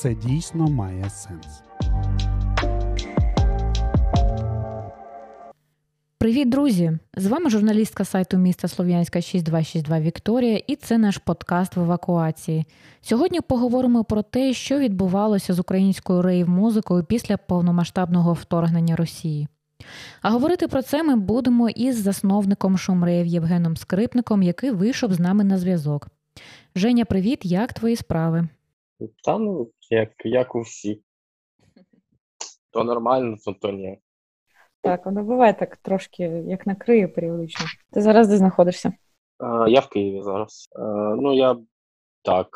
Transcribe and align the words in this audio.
це 0.00 0.14
дійсно 0.14 0.66
має 0.66 1.10
сенс. 1.10 1.62
Привіт, 6.18 6.48
друзі! 6.48 6.98
З 7.16 7.26
вами 7.26 7.50
журналістка 7.50 8.04
сайту 8.04 8.36
міста 8.36 8.68
Слов'янська 8.68 9.20
6262 9.20 10.00
Вікторія, 10.00 10.62
і 10.66 10.76
це 10.76 10.98
наш 10.98 11.18
подкаст 11.18 11.76
в 11.76 11.80
евакуації. 11.80 12.64
Сьогодні 13.00 13.40
поговоримо 13.40 14.04
про 14.04 14.22
те, 14.22 14.52
що 14.52 14.78
відбувалося 14.78 15.54
з 15.54 15.58
українською 15.58 16.22
рейв-музикою 16.22 17.04
після 17.04 17.36
повномасштабного 17.36 18.32
вторгнення 18.32 18.96
Росії. 18.96 19.48
А 20.22 20.30
говорити 20.30 20.68
про 20.68 20.82
це 20.82 21.02
ми 21.02 21.16
будемо 21.16 21.68
із 21.68 22.02
засновником 22.02 22.78
Шумреїв 22.78 23.26
Євгеном 23.26 23.76
Скрипником, 23.76 24.42
який 24.42 24.70
вийшов 24.70 25.12
з 25.14 25.20
нами 25.20 25.44
на 25.44 25.58
зв'язок. 25.58 26.08
Женя, 26.74 27.04
привіт, 27.04 27.40
як 27.44 27.72
твої 27.72 27.96
справи? 27.96 28.48
Та 29.24 29.38
ну, 29.38 29.70
як 29.90 30.12
як 30.24 30.54
у 30.54 30.60
всіх. 30.60 30.98
То 32.70 32.84
нормально, 32.84 33.36
то, 33.44 33.52
то 33.52 33.72
ні. 33.72 33.98
Так, 34.82 35.06
воно 35.06 35.22
буває 35.22 35.54
так 35.54 35.76
трошки, 35.76 36.22
як 36.46 36.66
накриє 36.66 37.08
періодично. 37.08 37.66
Ти 37.92 38.02
зараз 38.02 38.28
де 38.28 38.36
знаходишся? 38.36 38.92
А, 39.38 39.68
я 39.68 39.80
в 39.80 39.88
Києві 39.88 40.22
зараз. 40.22 40.68
А, 40.76 40.82
ну, 41.16 41.34
я 41.34 41.56
так, 42.22 42.48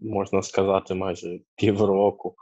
можна 0.00 0.42
сказати, 0.42 0.94
майже 0.94 1.40
півроку. 1.56 2.34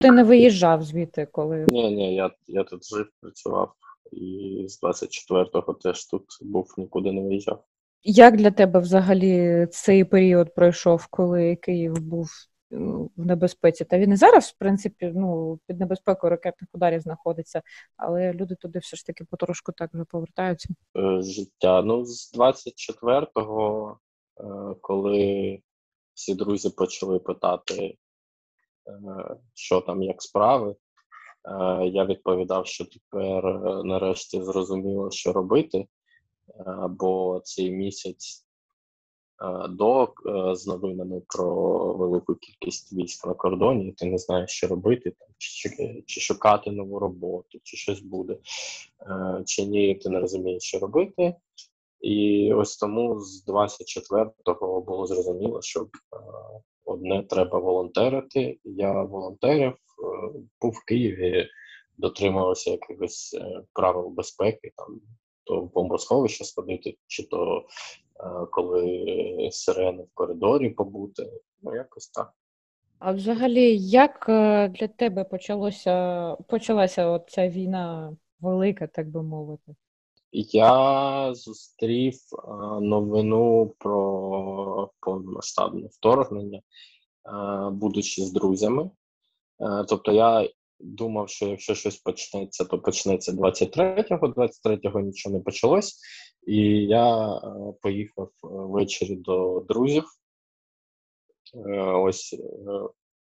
Ти 0.00 0.10
не 0.10 0.24
виїжджав 0.24 0.82
звідти, 0.82 1.26
коли. 1.26 1.66
Ні, 1.68 1.90
ні, 1.90 2.14
я 2.14 2.30
я 2.46 2.64
тут 2.64 2.84
жив, 2.84 3.10
працював, 3.20 3.72
і 4.12 4.64
з 4.68 4.82
24-го 4.82 5.74
теж 5.74 6.06
тут 6.06 6.24
був, 6.40 6.74
нікуди 6.78 7.12
не 7.12 7.22
виїжджав. 7.22 7.64
Як 8.02 8.36
для 8.36 8.50
тебе 8.50 8.80
взагалі 8.80 9.66
цей 9.70 10.04
період 10.04 10.54
пройшов, 10.54 11.06
коли 11.06 11.56
Київ 11.56 11.98
був 11.98 12.28
в 12.70 13.26
небезпеці? 13.26 13.84
Та 13.84 13.98
він 13.98 14.12
і 14.12 14.16
зараз, 14.16 14.44
в 14.44 14.58
принципі, 14.58 15.12
ну, 15.14 15.58
під 15.66 15.80
небезпекою 15.80 16.30
ракетних 16.30 16.70
ударів 16.72 17.00
знаходиться, 17.00 17.62
але 17.96 18.32
люди 18.32 18.54
туди 18.54 18.78
все 18.78 18.96
ж 18.96 19.06
таки 19.06 19.24
потрошку 19.24 19.72
так 19.72 19.90
вже 19.94 20.04
повертаються. 20.04 20.68
Е, 20.96 21.22
життя. 21.22 21.82
Ну, 21.82 22.04
з 22.04 22.34
24-го, 22.38 23.98
е, 24.40 24.44
коли 24.80 25.58
всі 26.14 26.34
друзі 26.34 26.70
почали 26.70 27.18
питати, 27.18 27.76
е, 27.82 27.96
що 29.54 29.80
там, 29.80 30.02
як 30.02 30.22
справи, 30.22 30.76
я 31.82 32.04
відповідав, 32.04 32.66
що 32.66 32.84
тепер 32.84 33.44
нарешті 33.84 34.42
зрозуміло, 34.42 35.10
що 35.10 35.32
робити. 35.32 35.86
Бо 36.88 37.40
цей 37.44 37.70
місяць 37.70 38.45
до 39.68 40.04
е, 40.04 40.54
з 40.54 40.66
новинами 40.66 41.22
про 41.26 41.94
велику 41.94 42.34
кількість 42.34 42.92
військ 42.92 43.26
на 43.26 43.34
кордоні, 43.34 43.92
ти 43.92 44.06
не 44.06 44.18
знаєш, 44.18 44.50
що 44.50 44.66
робити, 44.66 45.10
там 45.10 45.28
чи, 45.38 46.02
чи 46.06 46.20
шукати 46.20 46.70
нову 46.70 46.98
роботу, 46.98 47.58
чи 47.62 47.76
щось 47.76 48.00
буде, 48.00 48.36
чи 49.46 49.66
ні, 49.66 49.94
ти 49.94 50.08
не 50.08 50.20
розумієш, 50.20 50.62
що 50.62 50.78
робити. 50.78 51.34
І 52.00 52.52
ось 52.52 52.76
тому 52.76 53.20
з 53.20 53.48
24-го 53.48 54.80
було 54.80 55.06
зрозуміло, 55.06 55.62
що 55.62 55.86
одне 56.84 57.22
треба 57.22 57.58
волонтерити. 57.58 58.58
Я 58.64 59.02
волонтерів, 59.02 59.72
був 60.60 60.72
в 60.72 60.84
Києві, 60.84 61.48
дотримувався 61.98 62.70
якихось 62.70 63.36
правил 63.72 64.08
безпеки, 64.08 64.72
там 64.76 65.00
то 65.46 65.60
в 65.60 65.72
бомбосховище 65.72 66.44
сходити, 66.44 66.96
чи 67.06 67.22
то 67.22 67.58
е, 67.58 67.62
коли 68.50 69.48
сирени 69.52 70.02
в 70.02 70.14
коридорі 70.14 70.70
побути. 70.70 71.30
Ну, 71.62 71.74
якось 71.74 72.08
так. 72.08 72.32
А 72.98 73.12
взагалі, 73.12 73.76
як 73.78 74.26
е, 74.28 74.68
для 74.68 74.88
тебе 74.88 75.24
почалося 75.24 76.36
почалася 76.48 77.20
ця 77.28 77.48
війна 77.48 78.16
велика, 78.40 78.86
так 78.86 79.08
би 79.08 79.22
мовити? 79.22 79.76
Я 80.32 81.34
зустрів 81.34 82.14
е, 82.14 82.50
новину 82.80 83.74
про 83.78 84.90
повномасштабне 85.00 85.88
вторгнення, 85.92 86.60
будучи 87.70 88.22
з 88.22 88.32
друзями. 88.32 88.90
Тобто 89.88 90.12
я 90.12 90.48
думав, 90.80 91.28
що 91.28 91.46
якщо 91.46 91.74
щось 91.74 91.96
почнеться, 91.96 92.64
то 92.64 92.78
почнеться 92.78 93.32
23-го, 93.32 94.26
23-го 94.26 95.00
нічого 95.00 95.36
не 95.36 95.40
почалось. 95.40 96.00
І 96.46 96.56
я 96.86 97.36
е, 97.36 97.40
поїхав 97.82 98.26
е, 98.28 98.30
ввечері 98.42 99.16
до 99.16 99.64
друзів. 99.68 100.04
Е, 101.54 101.80
ось 101.80 102.36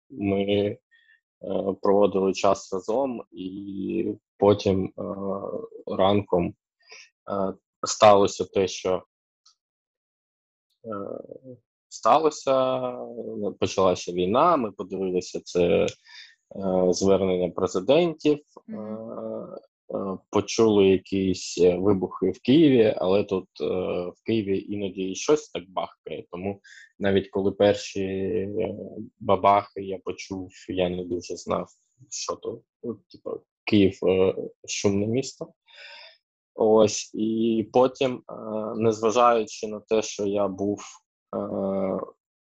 ми 0.09 0.78
проводили 1.81 2.34
час 2.34 2.74
разом, 2.74 3.24
і 3.31 4.14
потім 4.38 4.94
ранком 5.88 6.53
сталося 7.88 8.46
те, 8.46 8.68
що 8.68 9.03
сталося. 11.90 12.81
Почалася 13.59 14.12
війна. 14.12 14.58
Ми 14.58 14.72
подивилися 14.72 15.41
це 15.44 15.88
звернення 16.90 17.50
президентів, 17.50 18.40
mm-hmm. 18.68 20.19
почули 20.30 20.86
якісь 20.86 21.58
вибухи 21.58 22.31
в 22.31 22.41
Києві, 22.41 22.96
але 22.97 23.24
тут 23.24 23.47
в 23.59 24.24
Києві 24.25 24.66
іноді 24.69 25.16
щось 25.16 25.50
так 25.50 25.64
бахкає. 25.69 26.25
Тому 26.31 26.62
навіть 27.00 27.30
коли 27.30 27.52
перші 27.52 28.47
бабахи 29.19 29.81
я 29.81 30.00
почув, 30.03 30.50
я 30.69 30.90
не 30.90 31.03
дуже 31.03 31.36
знав, 31.36 31.68
що 32.09 32.36
то 32.36 32.62
ну, 32.84 33.00
типу, 33.12 33.41
Київ 33.66 34.00
шумне 34.68 35.08
місто. 35.08 35.47
Ось 36.56 37.12
і 37.14 37.70
потім, 37.74 38.24
незважаючи 38.75 39.68
на 39.68 39.80
те, 39.80 40.02
що 40.02 40.25
я 40.25 40.47
був 40.47 40.84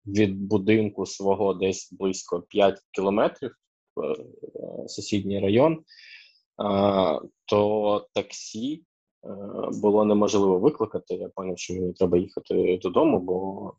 від 0.07 0.41
будинку 0.41 1.07
свого 1.07 1.55
десь 1.55 1.93
близько 1.93 2.43
5 2.43 2.81
кілометрів 2.91 3.51
Е, 3.51 3.66
сусідній 4.87 5.41
район, 5.41 5.85
то 7.45 8.09
таксі 8.13 8.85
е, 9.25 9.29
було 9.73 10.05
неможливо 10.05 10.59
викликати. 10.59 11.15
Я 11.15 11.31
зрозумів, 11.37 11.59
що 11.59 11.75
мені 11.75 11.93
треба 11.93 12.19
їхати 12.19 12.79
додому, 12.83 13.21
бо 13.21 13.73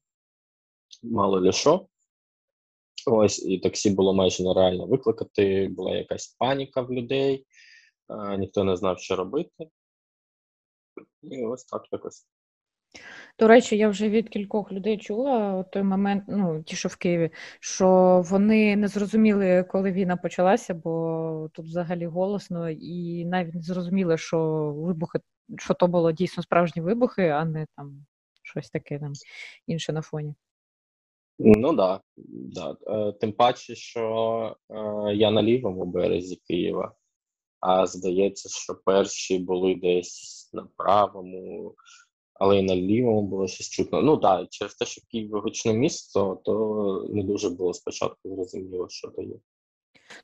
мало 1.04 1.40
ли 1.40 1.52
що. 1.52 1.88
Ось 3.06 3.46
і 3.46 3.60
таксі 3.60 3.90
було 3.90 4.14
майже 4.14 4.44
нереально 4.44 4.86
викликати. 4.86 5.68
Була 5.68 5.96
якась 5.96 6.28
паніка 6.28 6.82
в 6.82 6.92
людей, 6.92 7.46
ніхто 8.38 8.64
не 8.64 8.76
знав, 8.76 9.00
що 9.00 9.16
робити. 9.16 9.70
І 11.24 11.46
ось 11.46 11.66
так 11.66 11.86
якось. 11.92 12.28
До 13.40 13.48
речі, 13.48 13.78
я 13.78 13.90
вже 13.90 14.10
від 14.10 14.30
кількох 14.30 14.72
людей 14.72 14.98
чула 14.98 15.64
той 15.64 15.84
момент, 15.84 16.24
ну 16.28 16.64
ті, 16.64 16.76
що 16.76 16.90
в 16.90 16.96
Києві, 16.96 17.30
що 17.60 18.22
вони 18.30 18.76
не 18.76 18.88
зрозуміли, 18.88 19.64
коли 19.64 19.92
війна 19.92 20.18
почалася, 20.18 20.74
бо 20.74 21.50
тут 21.54 21.66
взагалі 21.66 22.06
голосно, 22.06 22.70
і 22.70 23.26
навіть 23.26 23.56
не 23.56 23.62
зрозуміли, 23.62 24.18
що 24.18 24.40
вибухи, 24.78 25.20
що 25.58 25.74
то 25.74 25.88
було 25.88 26.12
дійсно 26.12 26.44
справжні 26.44 26.82
вибухи, 26.82 27.28
а 27.28 27.46
не 27.46 27.68
там 27.76 28.06
щось 28.44 28.70
таке 28.70 29.00
там 29.00 29.14
інше 29.68 29.94
на 29.94 30.02
фоні. 30.02 30.36
Ну 31.40 31.74
да, 31.74 32.02
да. 32.28 32.78
Е, 32.88 33.12
тим 33.12 33.34
паче, 33.34 33.76
що 33.76 34.56
е, 34.70 34.76
я 35.16 35.32
на 35.32 35.44
лівому 35.44 35.86
березі 35.86 36.36
Києва, 36.48 36.96
а 37.60 37.88
здається, 37.88 38.50
що 38.50 38.76
перші 38.86 39.40
були 39.40 39.76
десь 39.76 40.50
на 40.54 40.68
правому 40.78 41.76
але 42.40 42.60
і 42.60 42.64
на 42.64 42.76
лівому 42.76 43.22
було 43.22 43.48
щось 43.48 43.70
чутно. 43.70 44.02
Ну 44.02 44.18
так, 44.18 44.48
через 44.50 44.76
те, 44.76 44.86
що 44.86 45.02
Київ 45.12 45.32
гучне 45.32 45.74
місто, 45.74 46.42
то 46.46 47.08
не 47.10 47.24
дуже 47.24 47.50
було 47.50 47.74
спочатку 47.74 48.36
зрозуміло, 48.36 48.88
що 48.90 49.08
то 49.08 49.22
є. 49.22 49.36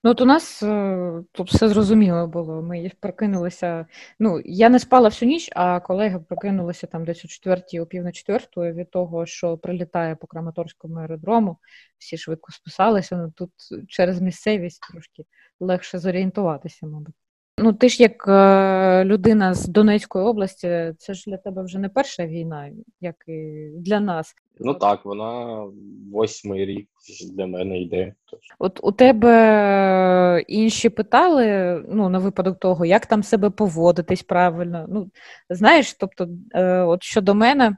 Ну, 0.04 0.12
от 0.12 0.22
у 0.22 0.26
нас 0.26 0.64
е, 0.64 1.24
тут 1.32 1.54
все 1.54 1.70
зрозуміло 1.70 2.28
було. 2.28 2.62
Ми 2.62 2.92
прокинулися. 3.00 3.86
Ну, 4.20 4.42
я 4.46 4.70
не 4.70 4.80
спала 4.80 5.10
всю 5.10 5.30
ніч, 5.30 5.50
а 5.56 5.80
колеги 5.80 6.20
прокинулися 6.30 6.88
там 6.88 7.06
десь 7.06 7.26
о 7.26 7.28
четвертій, 7.28 7.80
о 7.80 7.86
пів 7.86 8.04
на 8.04 8.12
четверту 8.12 8.62
від 8.62 8.92
того, 8.92 9.26
що 9.26 9.58
прилітає 9.58 10.16
по 10.16 10.28
Краматорському 10.28 10.96
аеродрому. 10.96 11.58
Всі 11.98 12.18
швидко 12.18 12.52
списалися. 12.52 13.18
Ну 13.18 13.34
тут 13.36 13.52
через 13.88 14.22
місцевість 14.22 14.82
трошки 14.92 15.26
легше 15.60 16.00
зорієнтуватися, 16.00 16.88
мабуть. 16.88 17.16
Ну, 17.64 17.74
ти 17.74 17.90
ж 17.90 18.04
як 18.04 18.28
е, 18.28 19.06
людина 19.06 19.54
з 19.54 19.68
Донецької 19.68 20.26
області, 20.26 20.94
це 20.98 21.14
ж 21.14 21.24
для 21.28 21.38
тебе 21.38 21.64
вже 21.64 21.80
не 21.80 21.90
перша 21.90 22.26
війна, 22.26 22.70
як 23.02 23.16
і 23.28 23.70
для 23.78 24.00
нас. 24.00 24.36
Ну 24.60 24.74
так, 24.74 25.06
вона 25.06 25.64
восьмий 26.12 26.66
рік 26.66 26.90
для 27.34 27.48
мене 27.48 27.82
йде. 27.82 28.14
От 28.60 28.80
у 28.84 28.92
тебе 28.92 30.44
інші 30.48 30.90
питали 30.90 31.46
ну, 31.90 32.10
на 32.10 32.20
випадок 32.20 32.60
того, 32.60 32.86
як 32.86 33.06
там 33.06 33.24
себе 33.24 33.50
поводитись 33.50 34.24
правильно. 34.24 34.86
Ну, 34.90 35.10
Знаєш, 35.50 35.94
тобто, 35.94 36.28
е, 36.54 36.80
от 36.82 37.04
щодо 37.04 37.36
мене, 37.36 37.66
е, 37.66 37.76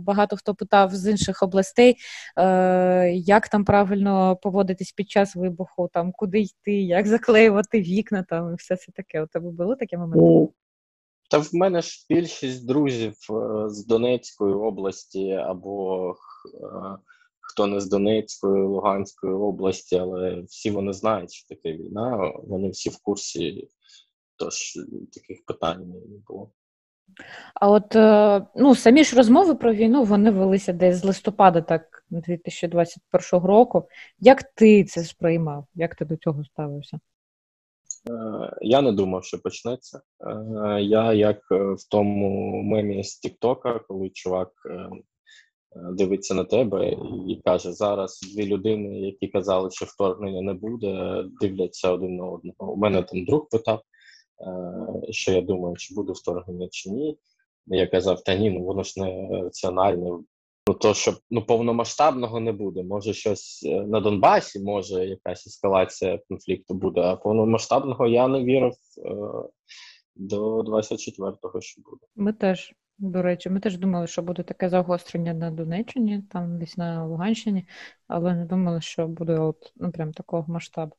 багато 0.00 0.36
хто 0.36 0.54
питав 0.54 0.94
з 0.94 1.10
інших 1.10 1.42
областей, 1.42 1.96
е, 2.36 3.12
як 3.12 3.48
там 3.48 3.64
правильно 3.64 4.36
поводитись 4.42 4.92
під 4.92 5.10
час 5.10 5.36
вибуху, 5.36 5.90
там 5.92 6.12
куди 6.12 6.40
йти, 6.40 6.82
як 6.82 7.06
заклеювати 7.06 7.80
вікна, 7.80 8.22
там 8.28 8.52
і 8.52 8.56
все 8.56 8.76
це 8.76 8.92
таке. 8.92 9.22
У 9.22 9.26
тебе 9.26 9.50
було 9.50 9.76
таке 9.76 9.98
моменти? 9.98 10.24
Ну, 10.24 10.52
та 11.30 11.38
в 11.38 11.48
мене 11.52 11.82
ж 11.82 12.06
більшість 12.08 12.66
друзів 12.66 13.14
е, 13.30 13.68
з 13.68 13.86
Донецької 13.86 14.54
області 14.54 15.32
або 15.32 16.10
е, 16.10 16.98
хто 17.40 17.66
не 17.66 17.80
з 17.80 17.88
Донецької, 17.88 18.64
Луганської 18.64 19.32
області, 19.32 19.96
але 19.96 20.42
всі 20.42 20.70
вони 20.70 20.92
знають, 20.92 21.32
що 21.32 21.48
таке 21.48 21.72
війна, 21.72 22.32
вони 22.44 22.70
всі 22.70 22.90
в 22.90 22.98
курсі, 23.02 23.68
тож 24.36 24.78
таких 25.12 25.44
питань 25.46 25.88
не 25.88 26.18
було. 26.26 26.50
А 27.54 27.70
от 27.70 27.96
е, 27.96 28.46
ну, 28.56 28.74
самі 28.74 29.04
ж 29.04 29.16
розмови 29.16 29.54
про 29.54 29.72
війну 29.72 30.04
вони 30.04 30.30
велися 30.30 30.72
десь 30.72 30.96
з 30.96 31.04
листопада, 31.04 31.60
так 31.60 32.04
2021 32.10 33.46
року. 33.46 33.88
Як 34.18 34.42
ти 34.42 34.84
це 34.84 35.04
сприймав? 35.04 35.66
Як 35.74 35.94
ти 35.94 36.04
до 36.04 36.16
цього 36.16 36.44
ставився? 36.44 37.00
Е, 38.10 38.56
я 38.60 38.82
не 38.82 38.92
думав, 38.92 39.24
що 39.24 39.38
почнеться. 39.38 40.00
Е, 40.20 40.82
я 40.82 41.12
як 41.12 41.50
в 41.50 41.88
тому 41.90 42.62
мемі 42.62 43.04
з 43.04 43.18
Тіктока, 43.18 43.80
коли 43.88 44.10
чувак 44.10 44.50
дивиться 45.92 46.34
на 46.34 46.44
тебе 46.44 46.96
і 47.28 47.40
каже: 47.44 47.72
зараз 47.72 48.20
дві 48.34 48.46
людини, 48.46 49.00
які 49.00 49.28
казали, 49.28 49.70
що 49.70 49.84
вторгнення 49.84 50.42
не 50.42 50.54
буде, 50.54 51.24
дивляться 51.40 51.90
один 51.90 52.16
на 52.16 52.24
одного. 52.24 52.72
У 52.72 52.76
мене 52.76 53.02
там 53.02 53.24
друг 53.24 53.48
питав, 53.50 53.82
що 55.10 55.32
я 55.32 55.40
думаю, 55.40 55.76
чи 55.76 55.94
буде 55.94 56.12
вторгнення 56.12 56.68
чи 56.70 56.90
ні. 56.90 57.18
Я 57.66 57.86
казав, 57.86 58.24
та 58.24 58.34
ні, 58.34 58.50
ну 58.50 58.64
воно 58.64 58.82
ж 58.82 59.00
не 59.00 59.28
раціональне. 59.42 60.10
Ну 60.66 60.74
то 60.74 60.94
що 60.94 61.14
ну 61.30 61.42
повномасштабного 61.42 62.40
не 62.40 62.52
буде. 62.52 62.82
Може 62.82 63.14
щось 63.14 63.62
е, 63.66 63.80
на 63.80 64.00
Донбасі, 64.00 64.60
може 64.60 65.06
якась 65.06 65.46
ескалація 65.46 66.20
конфлікту 66.28 66.74
буде, 66.74 67.00
а 67.00 67.16
повномасштабного 67.16 68.06
я 68.06 68.28
не 68.28 68.44
вірив 68.44 68.72
е, 68.72 69.10
до 70.14 70.60
24-го, 70.60 71.60
що 71.60 71.82
буде. 71.82 72.06
Ми 72.16 72.32
теж. 72.32 72.74
До 73.02 73.22
речі, 73.22 73.50
ми 73.50 73.60
теж 73.60 73.78
думали, 73.78 74.06
що 74.06 74.22
буде 74.22 74.42
таке 74.42 74.68
загострення 74.68 75.34
на 75.34 75.50
Донеччині, 75.50 76.22
там 76.30 76.58
десь 76.58 76.76
на 76.76 77.06
Луганщині, 77.06 77.66
але 78.08 78.34
не 78.34 78.44
думали, 78.44 78.80
що 78.80 79.06
буде 79.06 79.38
от, 79.38 79.72
ну, 79.76 79.92
прям 79.92 80.12
такого 80.12 80.52
масштабу. 80.52 80.96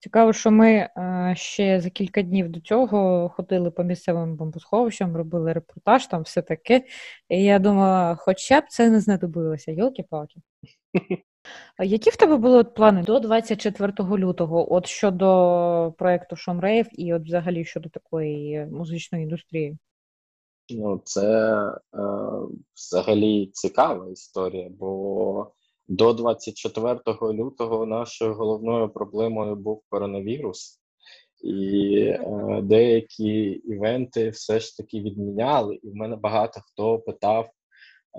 Цікаво, 0.00 0.32
що 0.32 0.50
ми 0.50 0.70
е, 0.72 1.34
ще 1.36 1.80
за 1.80 1.90
кілька 1.90 2.22
днів 2.22 2.48
до 2.48 2.60
цього 2.60 3.28
ходили 3.28 3.70
по 3.70 3.84
місцевим 3.84 4.36
бомбосховищам, 4.36 5.16
робили 5.16 5.52
репортаж, 5.52 6.06
там 6.06 6.22
все 6.22 6.42
таке. 6.42 6.84
І 7.28 7.44
я 7.44 7.58
думала, 7.58 8.16
хоча 8.18 8.60
б 8.60 8.64
це 8.68 8.90
не 8.90 9.00
знадобилося, 9.00 9.72
йолки-палки. 9.72 10.40
Які 11.84 12.10
в 12.10 12.16
тебе 12.16 12.36
були 12.36 12.58
от 12.58 12.74
плани 12.74 13.02
до 13.02 13.20
24 13.20 13.92
лютого, 13.98 14.74
от 14.74 14.86
щодо 14.86 15.94
проєкту 15.98 16.36
Шомрейв 16.36 16.86
і 16.92 17.14
от 17.14 17.22
взагалі 17.22 17.64
щодо 17.64 17.88
такої 17.88 18.66
музичної 18.66 19.24
індустрії? 19.24 19.78
Ну, 20.70 21.00
це 21.04 21.52
е, 21.94 21.98
взагалі 22.74 23.50
цікава 23.52 24.10
історія, 24.12 24.70
бо 24.78 25.52
до 25.90 26.12
24 26.12 27.00
лютого 27.22 27.86
нашою 27.86 28.34
головною 28.34 28.88
проблемою 28.88 29.56
був 29.56 29.82
коронавірус, 29.88 30.80
і 31.42 31.96
е, 31.96 32.60
деякі 32.62 33.32
івенти 33.50 34.30
все 34.30 34.60
ж 34.60 34.76
таки 34.76 35.00
відміняли. 35.00 35.80
І 35.82 35.90
в 35.90 35.94
мене 35.94 36.16
багато 36.16 36.60
хто 36.64 36.98
питав 36.98 37.50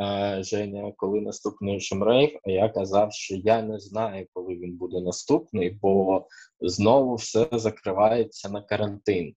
е, 0.02 0.44
Женя, 0.44 0.94
коли 0.98 1.22
наступний 1.22 1.80
шумрейв, 1.80 2.40
а 2.44 2.52
я 2.52 2.70
казав, 2.70 3.14
що 3.14 3.36
я 3.36 3.62
не 3.62 3.80
знаю, 3.80 4.28
коли 4.34 4.56
він 4.56 4.78
буде 4.78 5.02
наступний, 5.02 5.70
бо 5.82 6.26
знову 6.62 7.16
все 7.16 7.48
закривається 7.52 8.50
на 8.50 8.62
карантин. 8.62 9.34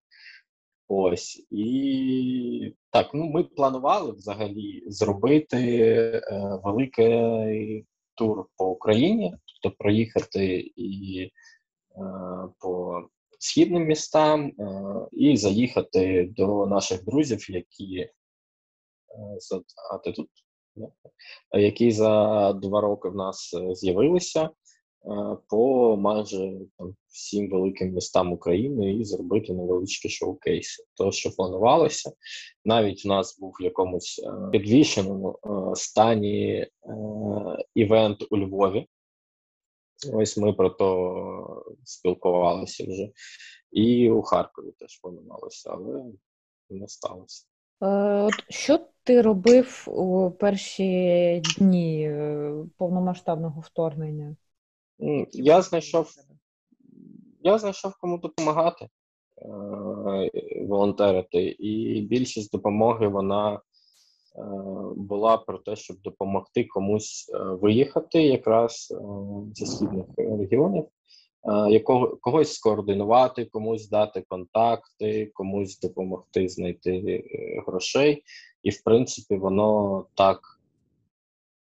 Ось 0.89 1.47
і 1.51 2.75
так, 2.91 3.11
ну 3.15 3.25
ми 3.25 3.45
планували 3.45 4.13
взагалі 4.13 4.83
зробити 4.87 5.59
е, 5.59 6.23
великий 6.65 7.87
тур 8.15 8.47
по 8.57 8.67
Україні, 8.67 9.35
тобто 9.63 9.77
проїхати 9.79 10.73
і 10.77 11.23
е, 11.23 11.31
по 12.59 13.03
східним 13.39 13.85
містам, 13.85 14.47
е, 14.47 14.55
і 15.13 15.37
заїхати 15.37 16.33
до 16.37 16.67
наших 16.67 17.05
друзів, 17.05 17.51
які 17.51 17.99
е, 17.99 18.11
а 19.93 19.99
ти 19.99 20.13
тут, 20.13 20.29
які 21.53 21.93
за 21.93 22.53
два 22.53 22.81
роки 22.81 23.09
в 23.09 23.15
нас 23.15 23.55
з'явилися. 23.73 24.51
Е, 25.07 25.37
по 25.49 25.97
майже 25.97 26.53
там, 26.79 26.97
всім 27.09 27.51
великим 27.51 27.93
містам 27.93 28.33
України 28.33 28.95
і 28.95 29.05
зробити 29.05 29.53
невеличкі 29.53 30.09
шоу-кейси. 30.09 30.85
То, 30.95 31.13
що 31.13 31.31
планувалося, 31.31 32.13
навіть 32.65 33.07
у 33.07 33.09
нас 33.09 33.39
був 33.39 33.53
в 33.61 33.63
якомусь 33.63 34.23
е, 34.25 34.51
підвішеному 34.51 35.39
е, 35.45 35.77
стані 35.77 36.67
івент 37.75 38.27
у 38.31 38.39
Львові. 38.39 38.87
Ось 40.13 40.37
ми 40.37 40.53
про 40.53 40.71
то 40.71 41.65
спілкувалися 41.85 42.85
вже. 42.89 43.09
І 43.73 44.11
у 44.11 44.23
Харкові 44.23 44.73
теж 44.79 45.01
планувалося, 45.01 45.71
але 45.73 46.05
не 46.71 46.89
сталося. 46.89 47.47
От 47.81 48.35
Що 48.49 48.79
ти 49.03 49.23
робив 49.23 49.85
у 49.87 50.31
перші 50.31 51.43
дні 51.59 52.17
повномасштабного 52.77 53.61
вторгнення? 53.61 54.37
Я 55.33 55.63
знайшов 55.63 56.11
я 57.45 57.59
знайшов 57.59 57.93
кому 58.01 58.19
допомагати, 58.19 58.85
е, 58.85 60.31
волонтерити, 60.69 61.45
і 61.59 62.01
більшість 62.01 62.53
допомоги 62.53 63.09
вона 63.09 63.55
е, 63.55 63.61
була 64.97 65.37
про 65.37 65.59
те, 65.59 65.77
щоб 65.77 65.97
допомогти 66.03 66.65
комусь 66.65 67.31
е, 67.35 67.39
виїхати 67.39 68.23
якраз 68.23 68.95
зі 69.55 69.67
східних 69.67 70.07
регіонів, 70.17 70.85
якого 71.69 72.17
когось 72.17 72.55
скоординувати, 72.55 73.45
комусь 73.45 73.89
дати 73.89 74.25
контакти, 74.29 75.31
комусь 75.35 75.81
допомогти 75.81 76.49
знайти 76.49 77.25
грошей, 77.67 78.23
і 78.63 78.71
в 78.71 78.83
принципі 78.83 79.37
воно 79.37 80.07
так 80.15 80.41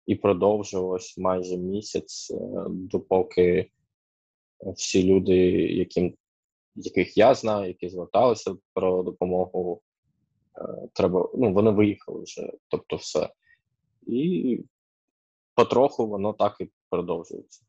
і 0.05 0.15
продовжувалось 0.15 1.17
майже 1.17 1.57
місяць, 1.57 2.31
е, 2.31 2.65
допоки 2.69 3.71
всі 4.65 5.03
люди, 5.03 5.35
яким, 5.61 6.13
яких 6.75 7.17
я 7.17 7.33
знаю, 7.33 7.67
які 7.67 7.89
зверталися 7.89 8.55
про 8.73 9.03
допомогу, 9.03 9.81
е, 10.57 10.87
треба, 10.93 11.29
ну, 11.35 11.53
вони 11.53 11.71
виїхали 11.71 12.23
вже, 12.23 12.51
тобто 12.67 12.95
все. 12.95 13.29
І 14.07 14.59
потроху 15.55 16.07
воно 16.07 16.33
так 16.33 16.55
і 16.59 16.69
продовжується. 16.89 17.61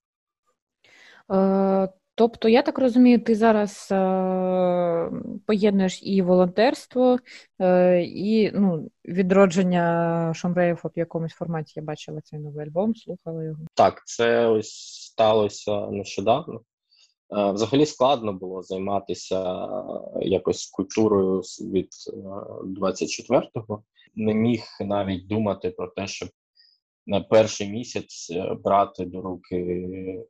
Тобто, 2.14 2.49
я 2.49 2.62
так 2.62 2.78
розумію, 2.78 3.25
ти 3.25 3.35
зараз 3.35 3.88
е, 3.92 5.11
поєднуєш 5.47 6.00
і 6.02 6.23
волонтерство, 6.23 7.19
е, 7.59 8.02
і 8.02 8.50
ну, 8.54 8.90
відродження 9.04 10.33
Шомреїв 10.35 10.81
в 10.85 10.99
якомусь 10.99 11.33
форматі. 11.33 11.73
Я 11.76 11.83
бачила 11.83 12.21
цей 12.21 12.38
новий 12.38 12.66
альбом, 12.66 12.95
слухала 12.95 13.45
його. 13.45 13.59
Так, 13.75 14.02
це 14.07 14.47
ось 14.47 14.73
сталося 15.12 15.87
нещодавно. 15.87 16.61
Е, 17.37 17.52
взагалі 17.52 17.87
складно 17.87 18.33
було 18.33 18.62
займатися 18.62 19.69
якось 20.21 20.66
культурою 20.66 21.40
від 21.61 21.88
24-го. 22.78 23.75
Е, 23.75 23.83
Не 24.14 24.35
міг 24.35 24.62
навіть 24.81 25.26
думати 25.26 25.71
про 25.71 25.88
те, 25.88 26.07
щоб 26.07 26.28
на 27.07 27.21
перший 27.21 27.71
місяць 27.71 28.31
е, 28.31 28.55
брати 28.55 29.05
до 29.05 29.23
руки 29.23 29.59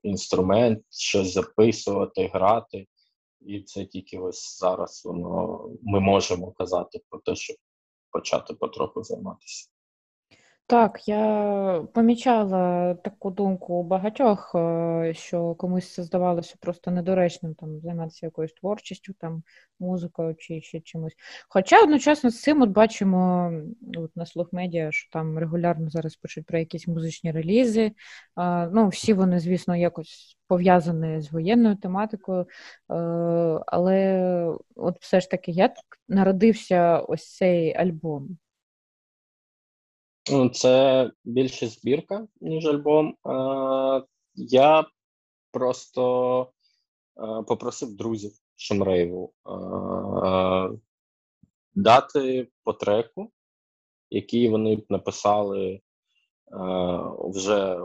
інструмент, 0.03 0.85
щось 0.91 1.33
записувати, 1.33 2.31
грати. 2.35 2.87
І 3.41 3.63
це 3.63 3.85
тільки 3.85 4.19
ось 4.19 4.59
зараз 4.59 5.03
воно 5.05 5.61
ми 5.83 6.01
можемо 6.01 6.53
казати 6.53 7.01
про 7.09 7.21
те, 7.21 7.37
щоб 7.37 7.57
почати 8.11 8.55
потроху 8.55 9.03
займатися. 9.03 9.72
Так, 10.73 11.09
я 11.09 11.87
помічала 11.95 12.95
таку 12.95 13.31
думку 13.31 13.75
у 13.75 13.83
багатьох, 13.83 14.53
е, 14.55 15.13
що 15.17 15.55
комусь 15.55 15.95
це 15.95 16.03
здавалося 16.03 16.55
просто 16.61 16.91
недоречним 16.91 17.55
там 17.55 17.81
займатися 17.81 18.27
якоюсь 18.27 18.53
творчістю, 18.53 19.13
там 19.13 19.43
музикою 19.81 20.35
чи 20.35 20.61
ще 20.63 20.81
чимось. 20.81 21.13
Хоча 21.49 21.83
одночасно 21.83 22.31
з 22.31 22.41
цим 22.43 22.63
от 22.63 22.71
бачимо 22.71 23.53
от 23.97 24.17
на 24.17 24.27
слух 24.27 24.53
медіа, 24.53 24.93
що 24.93 25.11
там 25.11 25.39
регулярно 25.39 25.91
зараз 25.91 26.17
пишуть 26.17 26.47
про 26.47 26.59
якісь 26.59 26.89
музичні 26.89 27.33
релізи. 27.33 27.93
Ну, 28.73 28.89
всі 28.89 29.13
вони, 29.13 29.39
звісно, 29.39 29.77
якось 29.77 30.39
пов'язані 30.49 31.21
з 31.21 31.33
воєнною 31.33 31.77
тематикою, 31.77 32.41
е, 32.43 32.47
але 33.67 34.57
от 34.77 34.97
все 35.01 35.21
ж 35.21 35.31
таки, 35.31 35.51
як 35.51 35.73
народився 36.09 36.99
ось 36.99 37.37
цей 37.37 37.75
альбом? 37.75 38.39
Це 40.53 41.11
більше 41.25 41.67
збірка, 41.69 42.27
ніж 42.41 42.67
альбом. 42.67 43.17
Е, 43.27 44.07
Я 44.35 44.87
просто 45.51 46.43
е, 47.17 47.43
попросив 47.43 47.97
друзів 47.97 48.33
Шумрейву 48.57 49.33
е, 49.47 50.79
дати 51.75 52.49
по 52.65 52.73
треку, 52.73 53.33
який 54.11 54.49
вони 54.49 54.83
написали 54.89 55.81
вже 57.19 57.81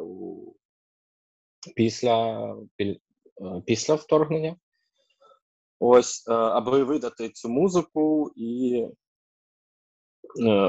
після, 1.75 2.55
після 3.65 3.95
вторгнення. 3.95 4.55
Ось, 5.79 6.27
аби 6.27 6.83
видати 6.83 7.29
цю 7.29 7.49
музику 7.49 8.31
і 8.35 8.85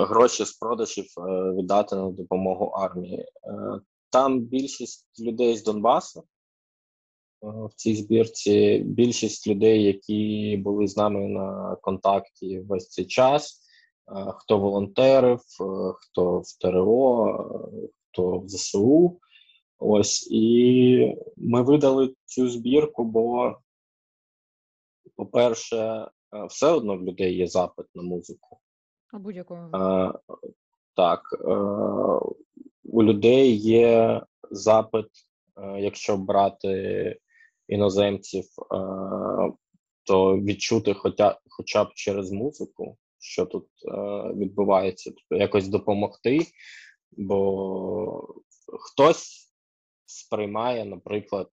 гроші 0.08 0.44
з 0.44 0.52
продажів 0.52 1.04
е, 1.18 1.52
віддати 1.52 1.96
на 1.96 2.10
допомогу 2.10 2.64
армії. 2.64 3.18
Е, 3.20 3.80
Там 4.10 4.40
більшість 4.40 5.06
людей 5.20 5.56
з 5.56 5.64
Донбасу 5.64 6.20
е, 6.20 6.24
в 7.46 7.70
цій 7.76 7.96
збірці, 7.96 8.78
більшість 8.86 9.46
людей, 9.46 9.82
які 9.84 10.56
були 10.64 10.86
з 10.88 10.96
нами 10.96 11.28
на 11.28 11.76
контакті 11.82 12.58
весь 12.60 12.88
цей 12.88 13.06
час. 13.06 13.60
е, 14.16 14.32
Хто 14.38 14.58
волонтерив, 14.58 15.40
е, 15.60 15.64
хто 16.00 16.38
в 16.40 16.58
ТРО, 16.60 17.28
е, 17.84 17.88
хто 18.10 18.38
в 18.38 18.48
ЗСУ. 18.48 19.20
Ось 19.80 20.28
і 20.30 21.16
ми 21.36 21.62
видали 21.62 22.14
цю 22.24 22.48
збірку, 22.48 23.04
бо, 23.04 23.56
по-перше, 25.16 25.76
е, 25.76 26.46
все 26.46 26.66
одно 26.72 26.96
в 26.96 27.02
людей 27.02 27.36
є 27.36 27.46
запит 27.46 27.86
на 27.94 28.02
музику. 28.02 28.58
У 29.12 29.18
будь-якому 29.18 29.76
Е, 29.76 30.12
Так, 30.96 31.20
е, 31.32 31.54
у 32.84 33.02
людей 33.02 33.56
є 33.56 34.22
запит, 34.50 35.06
е, 35.56 35.80
якщо 35.80 36.16
брати 36.16 37.16
іноземців, 37.68 38.44
то 40.04 40.38
відчути 40.38 40.94
хоча, 40.94 41.38
хоча 41.48 41.84
б 41.84 41.88
через 41.94 42.32
музику, 42.32 42.96
що 43.18 43.46
тут 43.46 43.66
відбувається, 44.36 45.10
тобто 45.10 45.42
якось 45.42 45.68
допомогти, 45.68 46.46
бо 47.12 48.34
хтось 48.80 49.52
сприймає, 50.06 50.84
наприклад, 50.84 51.48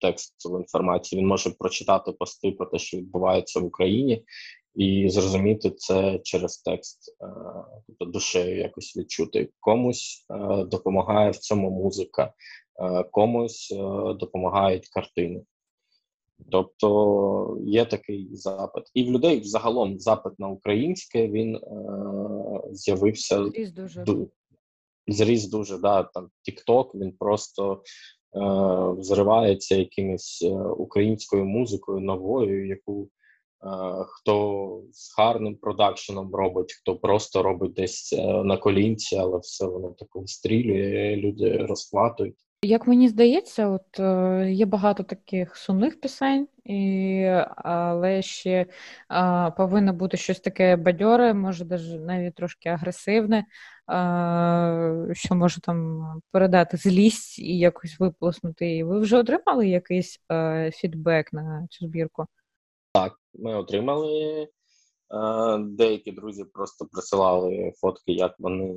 текстову 0.00 0.58
інформацію. 0.58 1.20
Він 1.20 1.28
може 1.28 1.50
прочитати 1.50 2.12
пости 2.12 2.52
про 2.52 2.66
те, 2.66 2.78
що 2.78 2.96
відбувається 2.96 3.60
в 3.60 3.64
Україні, 3.64 4.24
і 4.74 5.08
зрозуміти 5.10 5.70
це 5.70 6.18
через 6.18 6.58
текст, 6.58 7.16
е, 7.22 7.26
тобто 7.86 8.04
душею 8.04 8.58
якось 8.58 8.96
відчути. 8.96 9.50
Комусь 9.60 10.26
е, 10.30 10.64
допомагає 10.64 11.30
в 11.30 11.36
цьому 11.36 11.70
музика, 11.70 12.32
е, 12.82 13.04
комусь 13.10 13.74
допомагають 14.20 14.88
картини. 14.88 15.42
Тобто 16.50 17.58
є 17.64 17.84
такий 17.84 18.28
запит. 18.32 18.84
І 18.94 19.04
в 19.04 19.10
людей 19.10 19.40
взагалом 19.40 19.98
запит 19.98 20.38
на 20.38 20.48
українське 20.48 21.28
він 21.28 21.56
е, 21.56 21.60
з'явився 22.72 23.50
Різ 23.54 23.72
дуже. 23.72 24.00
ду- 24.02 24.28
зріс 25.08 25.48
дуже, 25.48 25.78
да, 25.78 26.02
там 26.02 26.30
TikTok, 26.48 26.90
він 26.94 27.12
просто 27.12 27.72
е, 27.72 27.80
взривається 29.00 29.76
якимось 29.76 30.46
українською 30.76 31.44
музикою 31.44 32.00
новою, 32.00 32.66
яку 32.66 33.08
хто 34.08 34.82
з 34.92 35.18
гарним 35.18 35.56
продакшеном 35.56 36.34
робить, 36.34 36.72
хто 36.72 36.96
просто 36.96 37.42
робить 37.42 37.72
десь 37.72 38.12
е, 38.12 38.42
на 38.44 38.56
колінці, 38.56 39.16
але 39.16 39.38
все 39.38 39.66
воно 39.66 39.94
так 39.98 40.08
вистрілює, 40.14 41.16
люди 41.16 41.56
розхватують. 41.56 42.36
Як 42.64 42.86
мені 42.86 43.08
здається, 43.08 43.68
от 43.68 44.00
е, 44.00 44.50
є 44.52 44.66
багато 44.66 45.02
таких 45.02 45.56
сумних 45.56 46.00
пісень, 46.00 46.48
і, 46.64 47.24
але 47.56 48.22
ще 48.22 48.66
е, 49.12 49.50
повинно 49.56 49.92
бути 49.92 50.16
щось 50.16 50.40
таке 50.40 50.76
бадьоре, 50.76 51.34
може 51.34 51.64
навіть 51.98 52.34
трошки 52.34 52.68
агресивне, 52.68 53.38
е, 53.38 53.44
що 55.12 55.34
може 55.34 55.60
там 55.60 56.04
передати 56.32 56.76
злість 56.76 57.38
і 57.38 57.58
якось 57.58 58.00
виплеснути 58.00 58.66
її. 58.66 58.84
Ви 58.84 59.00
вже 59.00 59.16
отримали 59.16 59.68
якийсь 59.68 60.20
е, 60.32 60.70
фідбек 60.74 61.32
на 61.32 61.66
цю 61.70 61.86
збірку? 61.86 62.26
Ми 63.34 63.56
отримали. 63.56 64.42
е, 64.42 64.48
Деякі 65.58 66.12
друзі 66.12 66.44
просто 66.44 66.86
присилали 66.92 67.72
фотки, 67.80 68.12
як 68.12 68.34
вони 68.38 68.74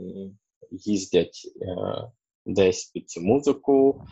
їздять 0.72 1.42
е, 1.62 2.12
десь 2.46 2.86
під 2.86 3.10
цю 3.10 3.22
музику. 3.22 4.04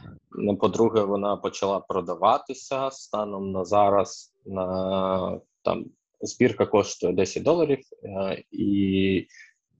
По-друге, 0.59 1.03
вона 1.03 1.37
почала 1.37 1.79
продаватися 1.79 2.91
станом 2.91 3.51
на 3.51 3.65
зараз. 3.65 4.33
На 4.45 5.41
там 5.63 5.85
збірка 6.21 6.65
коштує 6.65 7.13
10 7.13 7.43
доларів, 7.43 7.79
е, 8.03 8.43
і, 8.51 9.27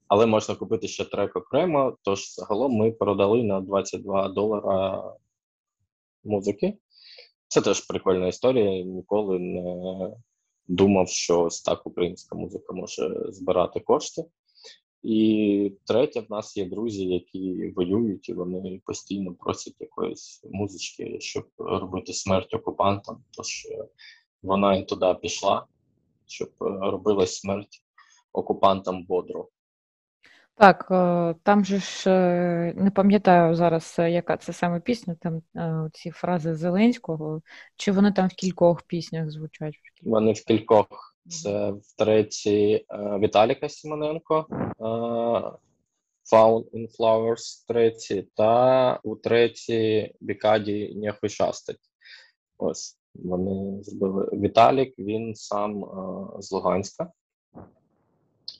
але 0.08 0.26
можна 0.26 0.54
купити 0.54 0.88
ще 0.88 1.04
трек 1.04 1.36
окремо. 1.36 1.96
Тож 2.02 2.34
загалом 2.34 2.72
ми 2.72 2.92
продали 2.92 3.42
на 3.42 3.60
22 3.60 4.28
долара 4.28 5.02
музики. 6.24 6.78
Це 7.50 7.60
теж 7.60 7.80
прикольна 7.80 8.26
історія. 8.26 8.84
Ніколи 8.84 9.38
не 9.38 10.10
думав, 10.68 11.08
що 11.08 11.42
ось 11.42 11.62
так 11.62 11.86
українська 11.86 12.36
музика 12.36 12.72
може 12.72 13.26
збирати 13.28 13.80
кошти. 13.80 14.24
І 15.02 15.72
третє, 15.86 16.20
в 16.20 16.30
нас 16.30 16.56
є 16.56 16.64
друзі, 16.64 17.04
які 17.04 17.72
воюють, 17.76 18.28
і 18.28 18.32
вони 18.32 18.80
постійно 18.84 19.34
просять 19.34 19.74
якоїсь 19.80 20.44
музички, 20.50 21.20
щоб 21.20 21.46
робити 21.58 22.12
смерть 22.12 22.54
окупантам. 22.54 23.24
Тож 23.30 23.66
е, 23.70 23.84
вона 24.42 24.76
і 24.76 24.84
туди 24.84 25.14
пішла, 25.22 25.66
щоб 26.26 26.50
е, 26.60 26.64
робила 26.90 27.26
смерть 27.26 27.82
окупантам 28.32 29.04
бодро. 29.04 29.48
Так, 30.60 30.88
е, 30.90 31.34
там 31.42 31.64
же 31.64 31.78
ж 31.78 32.10
е, 32.10 32.74
не 32.76 32.90
пам'ятаю 32.90 33.54
зараз, 33.54 33.96
е, 33.98 34.10
яка 34.10 34.36
це 34.36 34.52
саме 34.52 34.80
пісня, 34.80 35.16
там 35.20 35.42
ці 35.92 36.10
фрази 36.10 36.54
Зеленського, 36.54 37.42
чи 37.76 37.92
вони 37.92 38.12
там 38.12 38.28
в 38.28 38.32
кількох 38.32 38.82
піснях 38.82 39.30
звучать? 39.30 39.74
Вони 40.02 40.32
в 40.32 40.44
кількох. 40.44 41.16
Це 41.28 41.70
в 41.70 41.96
третій 41.98 42.86
Віталіка 43.20 43.68
Симоненко, 43.68 44.46
е, 44.50 44.84
Found 46.32 46.70
in 46.70 46.96
Flowers, 46.98 47.66
третій, 47.68 48.28
та 48.34 49.00
у 49.02 49.16
третій 49.16 50.14
Бікаді 50.20 50.94
Нехуй 50.96 51.28
шастать. 51.28 51.90
Ось 52.58 52.98
вони 53.14 53.82
зробили. 53.82 54.28
Віталік, 54.32 54.98
він 54.98 55.34
сам 55.34 55.84
з 56.38 56.52
Луганська. 56.52 57.12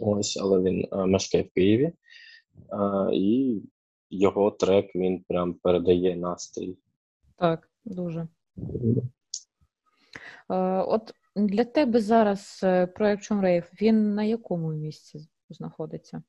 Ось, 0.00 0.36
але 0.36 0.60
він 0.60 0.88
е, 0.92 1.06
мешкає 1.06 1.44
в 1.44 1.50
Києві. 1.54 1.84
Е, 1.84 1.94
і 3.12 3.62
його 4.10 4.50
трек 4.50 4.94
він 4.94 5.24
прям 5.28 5.54
передає 5.54 6.16
настрій. 6.16 6.78
Так, 7.36 7.70
дуже. 7.84 8.28
Е, 10.50 10.56
От 10.82 11.14
для 11.36 11.64
тебе 11.64 12.00
зараз 12.00 12.64
проект 12.94 13.22
Шумрейв, 13.22 13.70
він 13.82 14.14
на 14.14 14.24
якому 14.24 14.72
місці 14.72 15.28
знаходиться? 15.50 16.22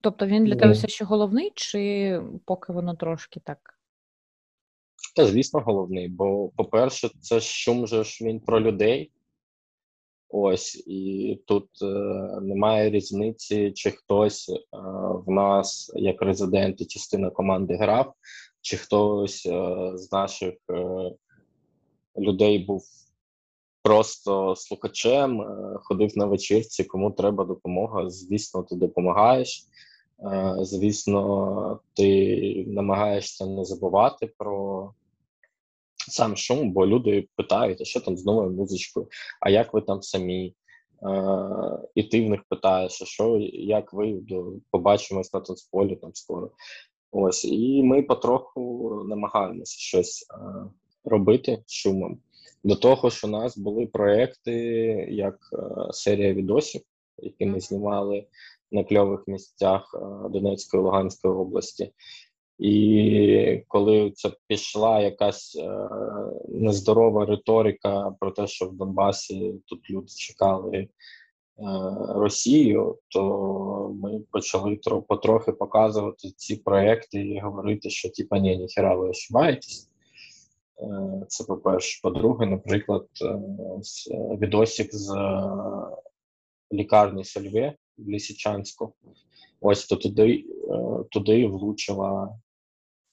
Тобто 0.00 0.26
він 0.26 0.44
для 0.44 0.54
тебе 0.54 0.66
Ну. 0.66 0.72
все 0.72 0.88
ще 0.88 1.04
головний, 1.04 1.52
чи 1.54 2.20
поки 2.44 2.72
воно 2.72 2.94
трошки 2.94 3.40
так? 3.40 3.58
Та, 5.16 5.26
звісно, 5.26 5.60
головний, 5.60 6.08
бо, 6.08 6.48
по-перше, 6.48 7.08
це 7.20 7.40
ж 7.40 7.46
шум 7.46 7.86
же 7.86 8.04
ж 8.04 8.24
він 8.24 8.40
про 8.40 8.60
людей. 8.60 9.10
Ось, 10.28 10.84
і 10.86 11.40
тут 11.46 11.68
е, 11.82 11.86
немає 12.40 12.90
різниці, 12.90 13.72
чи 13.74 13.90
хтось 13.90 14.48
е, 14.48 14.78
в 15.26 15.30
нас, 15.30 15.92
як 15.94 16.22
резидент 16.22 16.80
і 16.80 16.86
частина 16.86 17.30
команди 17.30 17.74
грав, 17.74 18.14
чи 18.60 18.76
хтось 18.76 19.46
е, 19.46 19.90
з 19.94 20.12
наших 20.12 20.54
е, 20.70 21.10
людей 22.18 22.58
був 22.58 22.84
просто 23.82 24.56
слухачем, 24.56 25.40
е, 25.40 25.78
ходив 25.82 26.18
на 26.18 26.26
вечірці, 26.26 26.84
кому 26.84 27.10
треба 27.10 27.44
допомога. 27.44 28.10
Звісно, 28.10 28.62
ти 28.62 28.76
допомагаєш. 28.76 29.66
Е, 30.32 30.56
звісно, 30.60 31.80
ти 31.94 32.64
намагаєшся 32.66 33.46
не 33.46 33.64
забувати 33.64 34.32
про 34.38 34.90
сам 36.08 36.36
шум, 36.36 36.72
бо 36.72 36.86
люди 36.86 37.28
питають, 37.36 37.80
а 37.80 37.84
що 37.84 38.00
там 38.00 38.16
з 38.16 38.24
новою 38.24 38.50
музичкою, 38.50 39.08
а 39.40 39.50
як 39.50 39.74
ви 39.74 39.80
там 39.80 40.02
самі? 40.02 40.54
Е, 41.02 41.78
і 41.94 42.02
ти 42.02 42.26
в 42.26 42.30
них 42.30 42.40
питаєш, 42.48 43.02
а 43.02 43.04
що, 43.04 43.38
як 43.52 43.92
ви 43.92 44.20
побачимось 44.70 45.32
на 45.32 45.40
танцполі 45.40 45.96
там 45.96 46.10
скоро. 46.14 46.50
Ось, 47.12 47.44
і 47.44 47.82
ми 47.82 48.02
потроху 48.02 49.02
намагаємося 49.08 49.78
щось 49.78 50.26
е, 50.30 50.36
робити 51.04 51.62
з 51.66 51.72
шумом. 51.72 52.18
До 52.64 52.76
того 52.76 53.10
ж, 53.10 53.26
у 53.26 53.30
нас 53.30 53.58
були 53.58 53.86
проекти, 53.86 54.52
як 55.10 55.38
е, 55.52 55.92
серія 55.92 56.34
відосів, 56.34 56.82
які 57.18 57.46
ми 57.46 57.60
знімали 57.60 58.26
на 58.72 58.84
кльових 58.84 59.28
місцях 59.28 59.94
Донецької 60.30 60.82
Луганської 60.82 61.34
області. 61.34 61.92
І 62.58 63.64
коли 63.68 64.10
це 64.10 64.32
пішла 64.46 65.00
якась 65.00 65.56
е, 65.56 65.88
нездорова 66.48 67.26
риторика 67.26 68.14
про 68.20 68.30
те, 68.30 68.46
що 68.46 68.66
в 68.66 68.76
Донбасі 68.76 69.54
тут 69.66 69.90
люди 69.90 70.12
чекали 70.16 70.76
е, 70.76 70.88
Росію, 72.08 72.98
то 73.08 73.96
ми 74.02 74.20
почали 74.30 74.76
потрохи 75.08 75.52
показувати 75.52 76.30
ці 76.36 76.56
проекти 76.56 77.18
і 77.18 77.40
говорити, 77.40 77.90
що 77.90 78.10
типа 78.10 78.38
ні, 78.38 78.56
ніхера 78.56 78.94
ви 78.94 79.08
ошибаєтесь. 79.08 79.88
Е, 80.78 81.26
це 81.28 81.44
по-перше. 81.44 82.00
По-друге, 82.02 82.46
наприклад, 82.46 83.06
е, 83.22 83.38
відосик 84.36 84.94
з 84.94 85.10
е, 85.10 85.42
лікарні 86.72 87.24
Сольве 87.24 87.74
в 87.98 88.08
Лісічанську. 88.08 88.94
Ось 89.60 89.86
то 89.86 89.96
туди 89.96 90.44
туди 91.10 91.46
влучила 91.46 92.38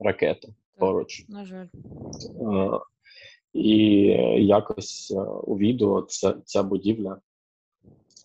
ракета 0.01 0.48
поруч. 0.77 1.25
На 1.29 1.46
жаль. 1.46 1.67
І 3.53 3.77
якось 4.46 5.13
у 5.43 5.58
відео 5.58 6.01
ця, 6.01 6.36
ця 6.46 6.63
будівля 6.63 7.22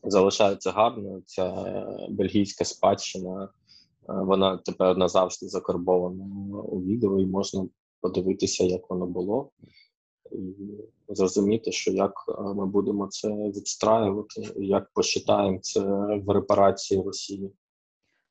залишається 0.05 0.71
гарною. 0.71 1.23
Ця 1.27 1.67
бельгійська 2.11 2.65
спадщина, 2.65 3.49
вона 4.09 4.57
тепер 4.57 4.97
назавжди 4.97 5.49
закарбована 5.49 6.25
у 6.63 6.83
відео, 6.83 7.21
і 7.21 7.27
можна 7.27 7.69
подивитися, 8.01 8.65
як 8.65 8.91
воно 8.91 9.07
було, 9.07 9.51
і 10.33 10.55
зрозуміти, 11.09 11.73
що 11.73 11.93
як 11.93 12.13
е, 12.29 12.43
ми 12.43 12.67
будемо 12.67 13.07
це 13.07 13.29
відстраювати, 13.29 14.49
як 14.57 14.91
посчитаємо 14.93 15.59
це 15.63 15.81
в 16.27 16.31
репарації 16.31 17.03
Росії. 17.03 17.53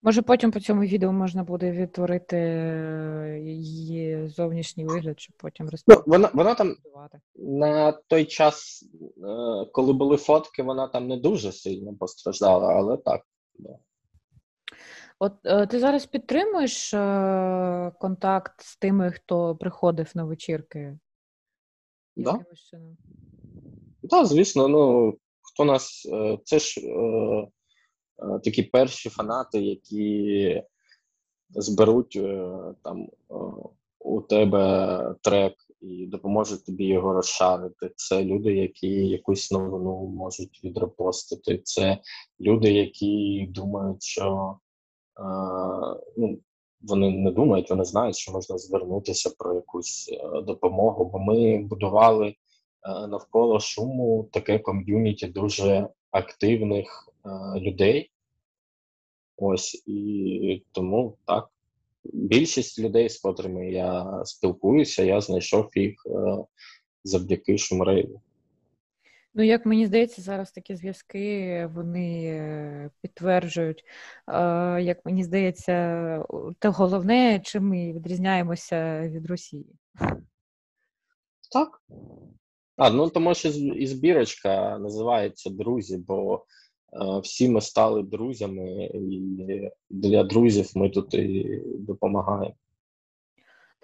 Може, 0.05 0.21
потім 0.21 0.51
по 0.51 0.59
цьому 0.59 0.81
відео 0.81 1.11
можна 1.13 1.43
буде 1.43 1.71
відтворити 1.71 2.37
е, 2.37 3.39
її 3.43 4.27
зовнішній 4.27 4.85
вигляд, 4.85 5.19
щоб 5.19 5.35
потім. 5.37 5.69
Ну, 5.87 6.03
вона 6.05 6.29
вона 6.33 6.55
там 6.55 6.75
на 7.35 7.91
той 7.91 8.25
час, 8.25 8.83
е, 8.83 9.65
коли 9.71 9.93
були 9.93 10.17
фотки, 10.17 10.63
вона 10.63 10.87
там 10.87 11.07
не 11.07 11.17
дуже 11.17 11.51
сильно 11.51 11.95
постраждала, 11.95 12.73
але 12.73 12.97
так. 12.97 13.21
Да. 13.59 13.69
От 15.19 15.33
е, 15.45 15.67
ти 15.67 15.79
зараз 15.79 16.05
підтримуєш 16.05 16.91
контакт 17.99 18.61
з 18.61 18.77
тими, 18.77 19.11
хто 19.11 19.55
приходив 19.55 20.11
на 20.15 20.23
вечірки? 20.23 20.97
Да. 22.15 22.31
Так, 22.31 22.41
да, 24.03 24.25
звісно, 24.25 24.67
ну 24.67 25.13
хто 25.41 25.65
нас. 25.65 26.09
Це 26.43 26.59
ж 26.59 26.81
такі 28.43 28.63
перші 28.63 29.09
фанати, 29.09 29.61
які 29.61 30.63
зберуть 31.49 32.15
е, 32.15 32.51
там 32.83 33.01
е, 33.01 33.35
у 33.99 34.21
тебе 34.21 35.15
трек 35.21 35.53
і 35.81 36.05
допоможуть 36.05 36.65
тобі 36.65 36.85
його 36.85 37.13
розшарити. 37.13 37.91
Це 37.95 38.23
люди, 38.23 38.53
які 38.53 39.07
якусь 39.07 39.51
новину 39.51 40.07
можуть 40.07 40.61
відрепостити. 40.63 41.61
Це 41.63 41.97
люди, 42.39 42.71
які 42.71 43.45
думають, 43.49 44.03
що 44.03 44.57
ну, 46.17 46.39
вони 46.87 47.11
не 47.11 47.31
думають, 47.31 47.69
вони 47.69 47.83
знають, 47.85 48.15
що 48.15 48.31
можна 48.31 48.57
звернутися 48.57 49.29
про 49.37 49.55
якусь 49.55 50.09
е, 50.13 50.41
допомогу. 50.41 51.05
Бо 51.05 51.19
ми 51.19 51.57
будували 51.57 52.27
е, 52.27 52.35
навколо 53.07 53.59
шуму 53.59 54.29
таке 54.31 54.59
ком'юніті 54.59 55.27
дуже 55.27 55.89
активних 56.11 57.09
е, 57.09 57.14
людей. 57.55 58.11
Ось 59.37 59.83
і 59.85 60.63
тому 60.71 61.17
так. 61.25 61.49
Більшість 62.03 62.79
людей, 62.79 63.09
з 63.09 63.19
котрими 63.19 63.71
я 63.71 64.21
спілкуюся, 64.25 65.03
я 65.03 65.21
знайшов 65.21 65.69
їх 65.75 65.95
завдяки 67.03 67.57
шумрейву. 67.57 68.21
Ну, 69.37 69.43
як 69.43 69.65
мені 69.65 69.85
здається, 69.85 70.21
зараз 70.21 70.51
такі 70.51 70.75
зв'язки 70.75 71.69
вони 71.73 72.23
е, 72.25 72.89
підтверджують, 73.01 73.83
як 74.79 75.05
мені 75.05 75.23
здається, 75.23 75.73
те 76.59 76.69
головне, 76.69 77.41
чим 77.43 77.67
ми 77.67 77.93
відрізняємося 77.93 79.07
від 79.07 79.25
Росії. 79.25 79.65
Так. 81.51 81.81
А, 82.77 82.89
ну 82.89 83.09
тому 83.09 83.33
що 83.33 83.49
і 83.49 83.87
збірочка 83.87 84.79
називається 84.79 85.49
Друзі, 85.49 85.97
бо 85.97 86.35
е, 86.35 86.39
всі 87.23 87.49
ми 87.49 87.61
стали 87.61 88.03
друзями, 88.03 88.89
і 88.93 89.69
для 89.89 90.23
друзів 90.23 90.71
ми 90.75 90.89
тут 90.89 91.13
і 91.13 91.61
допомагаємо. 91.79 92.55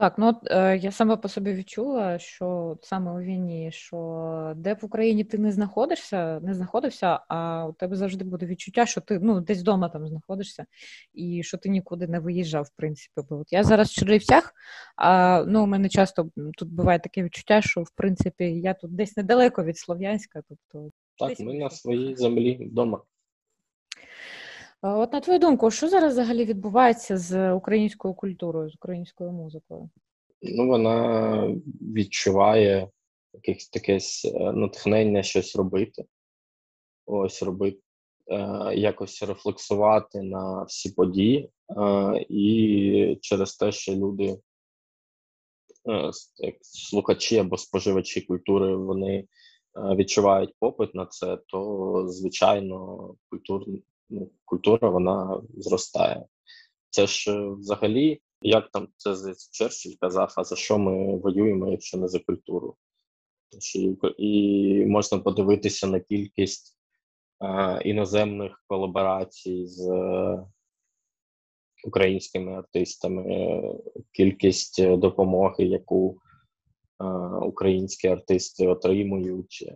Так, 0.02 0.14
ну 0.18 0.28
от 0.28 0.52
е, 0.52 0.78
я 0.78 0.92
саме 0.92 1.18
по 1.18 1.28
собі 1.28 1.54
відчула, 1.54 2.20
що 2.20 2.78
саме 2.82 3.12
у 3.12 3.20
війні, 3.20 3.72
що 3.72 4.54
де 4.56 4.74
в 4.74 4.86
Україні 4.86 5.24
ти 5.24 5.38
не 5.38 5.52
знаходишся, 5.52 6.40
не 6.40 6.54
знаходився, 6.54 7.20
а 7.28 7.68
у 7.68 7.74
тебе 7.74 7.96
завжди 7.96 8.26
буде 8.26 8.46
відчуття, 8.46 8.86
що 8.86 9.02
ти 9.02 9.20
ну 9.20 9.42
десь 9.42 9.60
вдома 9.60 9.90
там 9.90 10.08
знаходишся, 10.08 10.66
і 11.14 11.44
що 11.44 11.58
ти 11.58 11.70
нікуди 11.70 12.08
не 12.08 12.20
виїжджав, 12.20 12.64
в 12.64 12.72
принципі. 12.76 13.22
Бо 13.30 13.36
от 13.36 13.54
я 13.54 13.64
зараз 13.64 13.90
в 13.90 13.94
Чернівцях, 13.94 14.54
а 14.96 15.44
ну 15.48 15.64
у 15.64 15.68
мене 15.68 15.90
часто 15.90 16.30
тут 16.58 16.74
буває 16.74 17.00
таке 17.00 17.24
відчуття, 17.24 17.62
що 17.62 17.82
в 17.82 17.92
принципі 17.96 18.44
я 18.46 18.74
тут 18.74 18.96
десь 18.96 19.18
недалеко 19.18 19.64
від 19.64 19.78
Слов'янська. 19.78 20.42
Тобто 20.50 20.90
так, 21.30 21.40
ми 21.40 21.54
на 21.54 21.70
своїй 21.70 22.16
землі 22.16 22.68
вдома. 22.72 23.02
От 24.82 25.14
на 25.14 25.20
твою 25.20 25.40
думку, 25.40 25.72
що 25.72 25.90
зараз 25.90 26.14
взагалі 26.14 26.46
відбувається 26.46 27.18
з 27.18 27.54
українською 27.54 28.14
культурою, 28.14 28.70
з 28.70 28.76
українською 28.76 29.32
музикою? 29.32 29.90
Ну, 30.42 30.68
вона 30.68 31.48
відчуває 31.82 32.90
якесь 33.34 33.70
таке 33.70 33.98
е, 33.98 34.52
натхнення 34.52 35.24
щось 35.24 35.56
робити. 35.56 36.06
Ось 37.06 37.44
робити, 37.44 37.80
е, 38.28 38.38
якось 38.76 39.24
рефлексувати 39.24 40.22
на 40.22 40.64
всі 40.64 40.90
події, 40.92 41.50
е, 41.78 42.26
і 42.30 43.18
через 43.22 43.56
те, 43.56 43.72
що 43.72 43.96
люди, 43.96 44.38
слухачі 46.62 47.38
або 47.38 47.58
споживачі 47.58 48.22
культури, 48.22 48.76
вони 48.76 49.28
відчувають 49.76 50.56
попит 50.60 50.96
на 50.96 51.06
це, 51.06 51.38
то 51.48 52.04
звичайно 52.08 53.10
культурні 53.30 53.84
ну, 54.10 54.30
культура 54.46 54.90
вона 54.90 55.42
зростає. 55.58 56.26
Це 56.90 57.08
ж 57.08 57.32
е, 57.32 57.50
взагалі, 57.50 58.22
як 58.42 58.70
там 58.72 58.88
це 58.98 59.16
Черчилль 59.52 59.96
казав, 60.00 60.34
а 60.38 60.44
за 60.44 60.56
що 60.56 60.78
ми 60.78 61.18
воюємо, 61.18 61.72
якщо 61.72 61.98
не 61.98 62.08
за 62.08 62.20
культуру? 62.20 62.76
І 64.18 64.86
можна 64.88 65.20
подивитися 65.20 65.88
на 65.88 66.00
кількість 66.00 66.78
е, 67.42 67.82
іноземних 67.86 68.64
колаборацій 68.68 69.66
з 69.66 69.90
е, 69.90 70.46
українськими 71.84 72.54
артистами, 72.54 73.24
кількість 74.12 74.88
допомоги, 74.88 75.66
яку 75.66 76.18
е, 76.18 76.31
українські 77.42 78.08
артисти 78.08 78.68
отримують 78.68 79.64
е, 79.68 79.76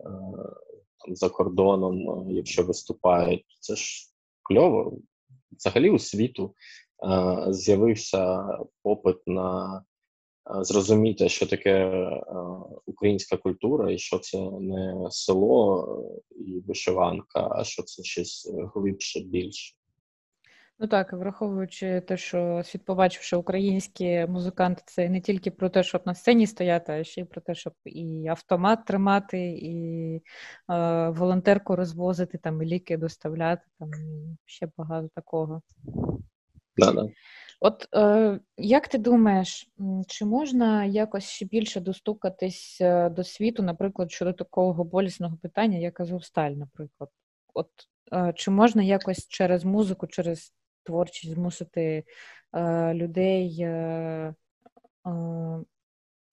там, 1.06 1.16
за 1.16 1.30
кордоном, 1.30 2.26
якщо 2.32 2.64
виступають. 2.64 3.46
Це 3.60 3.76
ж 3.76 4.10
кльово. 4.44 4.98
Взагалі 5.52 5.90
у 5.90 6.00
світу 6.00 6.56
е, 7.04 7.54
з'явився 7.54 8.50
попит 8.84 9.18
на 9.28 9.78
е, 9.78 10.64
зрозуміти, 10.64 11.30
що 11.30 11.46
таке 11.46 11.72
е, 11.72 12.22
українська 12.86 13.38
культура, 13.38 13.92
і 13.92 13.98
що 13.98 14.20
це 14.20 14.50
не 14.60 15.08
село 15.10 15.88
і 16.32 16.60
вишиванка, 16.68 17.50
а 17.52 17.64
що 17.64 17.84
це 17.84 18.04
щось 18.04 18.52
глибше 18.76 19.20
більше. 19.20 19.76
Ну 20.80 20.88
так, 20.88 21.14
враховуючи 21.14 22.02
те, 22.02 22.18
що 22.18 22.62
світ 22.66 22.86
побачивши 22.86 23.36
українські 23.36 24.26
музиканти, 24.30 24.82
це 24.86 25.10
не 25.10 25.22
тільки 25.22 25.52
про 25.52 25.70
те, 25.70 25.84
щоб 25.84 26.02
на 26.06 26.16
сцені 26.16 26.48
стояти, 26.48 26.92
а 26.92 27.04
ще 27.04 27.22
й 27.22 27.24
про 27.24 27.42
те, 27.42 27.56
щоб 27.56 27.74
і 27.86 28.28
автомат 28.28 28.86
тримати, 28.86 29.40
і 29.62 30.16
е, 30.16 31.10
волонтерку 31.10 31.76
розвозити, 31.76 32.38
там, 32.38 32.62
і 32.62 32.66
ліки 32.66 32.98
доставляти, 32.98 33.62
там 33.80 33.90
і 33.94 34.38
ще 34.46 34.70
багато 34.78 35.10
такого. 35.16 35.62
Да-да. 36.78 37.08
От 37.60 37.88
е, 37.96 38.40
як 38.58 38.88
ти 38.88 38.98
думаєш, 38.98 39.70
чи 40.08 40.26
можна 40.26 40.86
якось 40.86 41.24
ще 41.24 41.46
більше 41.46 41.80
достукатись 41.80 42.78
е, 42.82 43.10
до 43.10 43.24
світу, 43.24 43.64
наприклад, 43.64 44.12
щодо 44.12 44.34
такого 44.34 44.84
болісного 44.84 45.38
питання, 45.38 45.78
як 45.78 46.00
Азовсталь, 46.00 46.52
наприклад? 46.52 47.10
От 47.54 47.70
е, 48.14 48.34
чи 48.36 48.52
можна 48.52 48.84
якось 48.84 49.28
через 49.28 49.64
музику, 49.64 50.08
через 50.08 50.54
творчість 50.86 51.34
змусити 51.34 52.04
е, 52.54 52.94
людей 52.94 53.58
е, 53.62 53.70
е, 53.70 54.36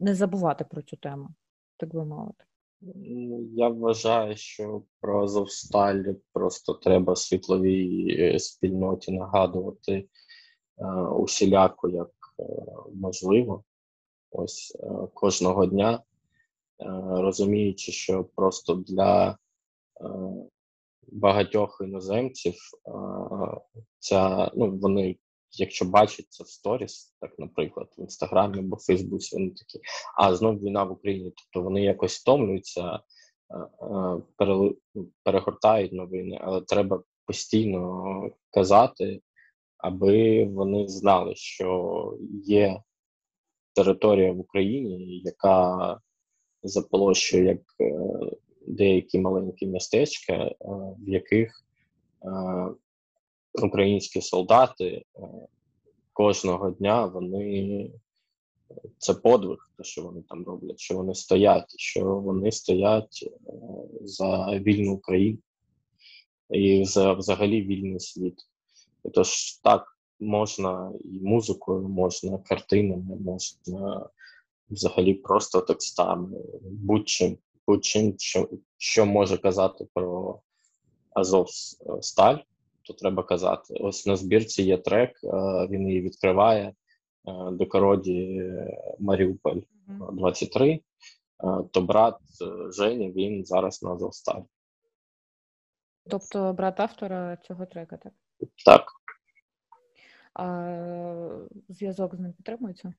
не 0.00 0.14
забувати 0.14 0.64
про 0.64 0.82
цю 0.82 0.96
тему, 0.96 1.28
так 1.76 1.94
би 1.94 2.04
мовити. 2.04 2.44
Я 3.54 3.68
вважаю, 3.68 4.36
що 4.36 4.82
про 5.00 5.24
Азовсталь 5.24 6.04
просто 6.32 6.74
треба 6.74 7.16
світловій 7.16 8.38
спільноті 8.38 9.12
нагадувати 9.12 10.08
усіляко 11.16 11.88
як 11.88 12.10
можливо. 12.94 13.64
Ось 14.30 14.76
кожного 15.14 15.66
дня, 15.66 16.02
розуміючи, 17.10 17.92
що 17.92 18.24
просто 18.24 18.74
для 18.74 19.38
багатьох 21.08 21.80
іноземців 21.84 22.54
ця, 23.98 24.50
ну, 24.54 24.78
вони, 24.78 25.16
якщо 25.52 25.84
бачать 25.84 26.26
це 26.28 26.44
в 26.44 26.48
сторіс, 26.48 27.16
так, 27.20 27.38
наприклад, 27.38 27.88
в 27.98 28.00
інстаграмі 28.00 28.58
або 28.58 28.76
в 28.76 28.80
Фейсбуці, 28.80 29.36
вони 29.36 29.50
такі, 29.50 29.80
а 30.16 30.34
знов 30.34 30.58
війна 30.58 30.84
в 30.84 30.92
Україні. 30.92 31.32
Тобто 31.36 31.64
вони 31.64 31.82
якось 31.82 32.16
втомлюються, 32.16 33.00
перегортають 35.22 35.92
новини, 35.92 36.38
але 36.42 36.60
треба 36.60 37.02
постійно 37.26 38.30
казати, 38.50 39.20
аби 39.78 40.44
вони 40.44 40.88
знали, 40.88 41.34
що 41.34 42.18
є 42.44 42.82
територія 43.74 44.32
в 44.32 44.40
Україні, 44.40 45.20
яка 45.24 45.98
за 46.62 46.82
площею 46.82 47.44
як 47.44 47.60
е, 47.80 47.92
деякі 48.66 49.18
маленькі 49.18 49.66
містечка, 49.66 50.33
е, 50.33 50.55
в 50.98 51.09
яких 51.09 51.64
е, 52.25 52.29
українські 53.62 54.20
солдати 54.20 54.87
е, 54.87 55.05
кожного 56.12 56.70
дня 56.70 57.07
вони 57.07 57.90
це 58.98 59.14
подвиг, 59.14 59.70
те, 59.77 59.85
що 59.85 60.03
вони 60.03 60.22
там 60.29 60.44
роблять, 60.44 60.81
що 60.81 60.96
вони 60.96 61.14
стоять, 61.14 61.75
що 61.77 62.05
вони 62.05 62.53
стоять 62.53 63.31
за 64.01 64.59
вільну 64.59 64.92
Україну 64.92 65.38
і 66.51 66.85
за 66.85 67.12
взагалі 67.12 67.62
вільний 67.62 68.01
світ. 68.01 68.35
Тож 69.14 69.53
так, 69.53 69.98
можна 70.20 70.92
і 71.05 71.20
музикою, 71.20 71.88
можна 71.88 72.38
картинами, 72.38 73.16
можна 73.16 74.09
взагалі 74.70 75.14
просто 75.14 75.61
текстами, 75.61 76.38
будь-чим, 76.62 77.38
будь-чим, 77.66 78.14
що, 78.18 78.48
що 78.77 79.07
може 79.07 79.38
казати 79.38 79.87
про 79.94 80.40
Азов 81.11 81.48
Сталь, 82.01 82.37
то 82.83 82.92
треба 82.92 83.22
казати. 83.22 83.75
Ось 83.81 84.07
на 84.07 84.16
збірці 84.16 84.62
є 84.62 84.79
трек, 84.79 85.11
е, 85.25 85.29
він 85.70 85.88
її 85.88 86.01
відкриває 86.01 86.64
е, 86.68 86.75
до 87.51 87.66
короді 87.66 88.51
Маріуполь 88.98 89.61
23. 90.12 90.70
Е, 90.72 90.81
То 91.70 91.81
брат 91.81 92.18
е, 92.42 92.72
Жені, 92.72 93.12
він 93.12 93.44
зараз 93.44 93.83
на 93.83 93.90
Азовсталі. 93.90 94.44
Тобто 96.11 96.53
брат 96.53 96.81
автора 96.81 97.37
цього 97.37 97.66
трека, 97.66 97.96
так? 97.96 98.12
Так. 98.64 98.87
А 100.35 101.46
зв'язок 101.68 102.14
з 102.14 102.20
ним 102.20 102.33
підтримується? 102.33 102.94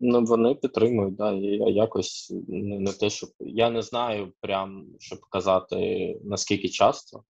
Ну, 0.00 0.24
вони 0.24 0.54
підтримують, 0.54 1.14
да, 1.14 1.32
і 1.32 1.44
я 1.44 1.68
якось 1.68 2.32
не, 2.48 2.78
не 2.78 2.92
те, 2.92 3.10
щоб 3.10 3.30
я 3.40 3.70
не 3.70 3.82
знаю, 3.82 4.32
прям 4.40 4.86
щоб 4.98 5.20
казати 5.20 6.20
наскільки 6.24 6.68
часто, 6.68 7.22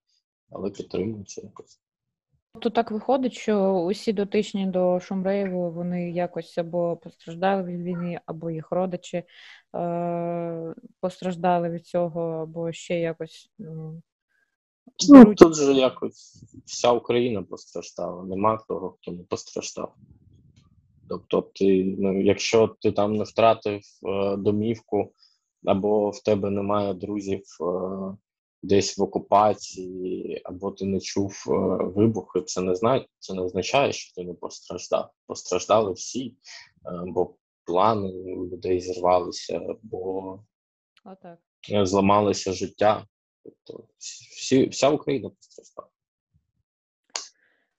але 0.50 0.70
підтримуються 0.70 1.40
якось. 1.44 1.80
Тобто 2.52 2.70
так 2.70 2.90
виходить, 2.90 3.32
що 3.32 3.72
усі 3.72 4.12
дотичні 4.12 4.66
до 4.66 5.00
Шумрейву, 5.00 5.70
вони 5.70 6.10
якось 6.10 6.58
або 6.58 6.96
постраждали 6.96 7.62
від 7.62 7.82
війни, 7.82 8.20
або 8.26 8.50
їх 8.50 8.72
родичі 8.72 9.22
е- 9.76 10.74
постраждали 11.00 11.70
від 11.70 11.86
цього, 11.86 12.20
або 12.20 12.72
ще 12.72 13.00
якось. 13.00 13.50
Ну, 13.58 14.02
Ну, 15.08 15.34
тут 15.34 15.54
же 15.54 15.72
якось 15.72 16.44
вся 16.66 16.92
Україна 16.92 17.42
постраждала, 17.42 18.22
нема 18.22 18.58
того, 18.68 18.96
хто 19.00 19.12
не 19.12 19.24
постраждав. 19.24 19.94
Тобто, 21.08 21.50
ти, 21.54 21.96
ну, 21.98 22.20
якщо 22.22 22.76
ти 22.80 22.92
там 22.92 23.16
не 23.16 23.24
втратив 23.24 23.80
е, 23.80 24.36
домівку, 24.36 25.12
або 25.64 26.10
в 26.10 26.22
тебе 26.22 26.50
немає 26.50 26.94
друзів 26.94 27.42
е, 27.60 28.16
десь 28.62 28.98
в 28.98 29.02
окупації, 29.02 30.40
або 30.44 30.70
ти 30.70 30.84
не 30.84 31.00
чув 31.00 31.44
е, 31.48 31.52
вибухи, 31.84 32.42
це 32.42 32.60
не 32.60 32.74
зна... 32.74 33.06
це 33.18 33.34
не 33.34 33.42
означає, 33.42 33.92
що 33.92 34.14
ти 34.14 34.24
не 34.24 34.34
постраждав. 34.34 35.10
Постраждали 35.26 35.92
всі, 35.92 36.26
е, 36.26 36.34
бо 37.06 37.34
плани 37.64 38.12
у 38.12 38.46
людей 38.46 38.80
зірвалися, 38.80 39.60
бо 39.82 40.38
Отак. 41.04 41.38
зламалося 41.86 42.52
життя. 42.52 43.06
Тобто, 43.44 43.84
всі, 43.98 44.68
вся 44.68 44.90
Україна 44.90 45.28
постраждала. 45.28 45.88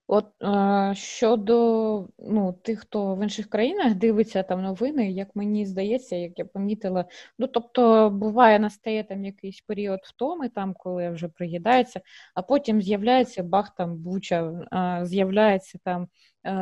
От 0.09 0.25
е, 0.43 0.95
щодо 0.95 2.07
ну, 2.19 2.53
тих, 2.53 2.79
хто 2.79 3.15
в 3.15 3.23
інших 3.23 3.49
країнах 3.49 3.95
дивиться 3.95 4.43
там 4.43 4.61
новини, 4.61 5.11
як 5.11 5.35
мені 5.35 5.65
здається, 5.65 6.15
як 6.15 6.39
я 6.39 6.45
помітила, 6.45 7.05
ну 7.39 7.47
тобто 7.47 8.09
буває, 8.09 8.59
настає 8.59 9.03
там 9.03 9.25
якийсь 9.25 9.61
період 9.61 9.99
втоми, 10.03 10.49
там, 10.49 10.73
коли 10.73 11.09
вже 11.09 11.27
приїдається, 11.27 12.01
а 12.35 12.41
потім 12.41 12.81
з'являється 12.81 13.43
бах 13.43 13.75
там 13.75 13.97
буча, 13.97 14.67
е, 14.73 15.05
з'являється 15.05 15.79
там 15.83 16.07
е, 16.43 16.53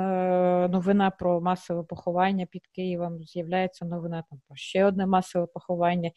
новина 0.68 1.12
про 1.12 1.42
масове 1.42 1.84
поховання 1.84 2.46
під 2.46 2.68
Києвом, 2.68 3.24
з'являється 3.24 3.86
новина 3.86 4.24
там 4.30 4.40
про 4.48 4.56
ще 4.56 4.86
одне 4.86 5.06
масове 5.06 5.48
поховання. 5.54 6.12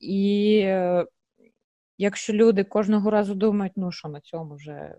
І 0.00 0.66
якщо 1.98 2.32
люди 2.32 2.64
кожного 2.64 3.10
разу 3.10 3.34
думають, 3.34 3.72
ну 3.76 3.92
що 3.92 4.08
на 4.08 4.20
цьому 4.20 4.54
вже 4.54 4.94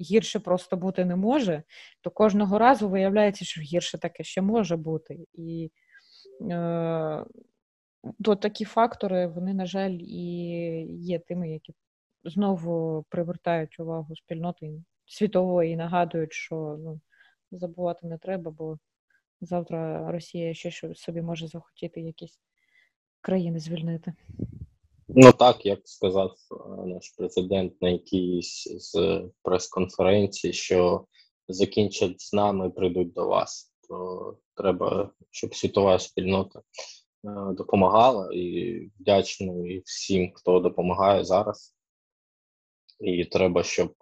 гірше 0.00 0.40
просто 0.40 0.76
бути 0.76 1.04
не 1.04 1.16
може, 1.16 1.62
то 2.00 2.10
кожного 2.10 2.58
разу 2.58 2.88
виявляється, 2.88 3.44
що 3.44 3.60
гірше 3.60 3.98
таке 3.98 4.24
ще 4.24 4.42
може 4.42 4.76
бути. 4.76 5.18
І 5.32 5.70
е, 6.50 7.24
то 8.24 8.36
такі 8.36 8.64
фактори, 8.64 9.26
вони, 9.26 9.54
на 9.54 9.66
жаль, 9.66 9.98
і 10.00 10.16
є 10.90 11.18
тими, 11.18 11.50
які 11.50 11.74
знову 12.24 13.04
привертають 13.08 13.80
увагу 13.80 14.16
спільноти 14.16 14.82
світової 15.06 15.72
і 15.72 15.76
нагадують, 15.76 16.32
що 16.32 16.76
ну, 16.80 17.00
забувати 17.50 18.06
не 18.06 18.18
треба, 18.18 18.50
бо 18.50 18.78
завтра 19.40 20.10
Росія 20.12 20.54
ще 20.54 20.94
собі 20.94 21.22
може 21.22 21.48
захотіти 21.48 22.00
якісь 22.00 22.40
країни 23.20 23.58
звільнити. 23.58 24.12
Ну 25.18 25.32
так, 25.32 25.66
як 25.66 25.80
сказав 25.84 26.30
е, 26.30 26.86
наш 26.86 27.14
президент 27.18 27.82
на 27.82 27.88
якійсь 27.88 28.68
з 28.68 29.22
прес-конференції, 29.42 30.52
що 30.52 31.06
закінчать 31.48 32.20
з 32.20 32.32
нами, 32.32 32.70
прийдуть 32.70 33.12
до 33.12 33.26
вас. 33.28 33.72
То 33.88 34.36
треба, 34.54 35.10
щоб 35.30 35.54
світова 35.54 35.98
спільнота 35.98 36.58
е, 36.58 36.62
допомагала 37.52 38.30
і 38.34 38.78
вдячний 39.00 39.82
всім, 39.86 40.32
хто 40.34 40.60
допомагає 40.60 41.24
зараз. 41.24 41.74
І 43.00 43.24
треба, 43.24 43.62
щоб 43.62 43.94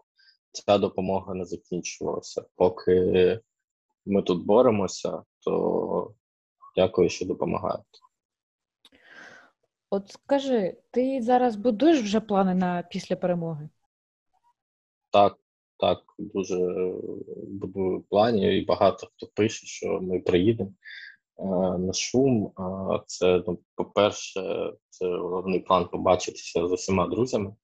ця 0.52 0.78
допомога 0.78 1.34
не 1.34 1.44
закінчувалася. 1.44 2.44
Поки 2.56 3.40
ми 4.06 4.22
тут 4.22 4.46
боремося, 4.46 5.22
то 5.40 6.14
дякую, 6.76 7.08
що 7.08 7.26
допомагаєте. 7.26 7.98
От 9.94 10.10
скажи, 10.10 10.76
ти 10.90 11.22
зараз 11.22 11.56
будуєш 11.56 12.00
вже 12.00 12.20
плани 12.20 12.54
на 12.54 12.82
після 12.82 13.16
перемоги? 13.16 13.68
Так, 15.10 15.38
так, 15.78 15.98
дуже 16.18 16.56
будую 17.48 18.04
плані, 18.10 18.58
і 18.58 18.64
багато 18.64 19.06
хто 19.06 19.26
пише, 19.26 19.66
що 19.66 20.00
ми 20.00 20.20
приїдемо 20.20 20.70
е, 21.38 21.44
на 21.78 21.92
шум. 21.92 22.52
Це, 23.06 23.42
ну, 23.46 23.58
по-перше, 23.74 24.72
це 24.88 25.06
головний 25.06 25.60
план 25.60 25.88
побачитися 25.88 26.68
з 26.68 26.72
усіма 26.72 27.08
друзями. 27.08 27.54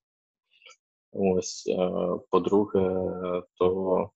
Ось, 1.12 1.66
е, 1.68 1.90
по-друге, 2.30 2.80
то 3.54 4.10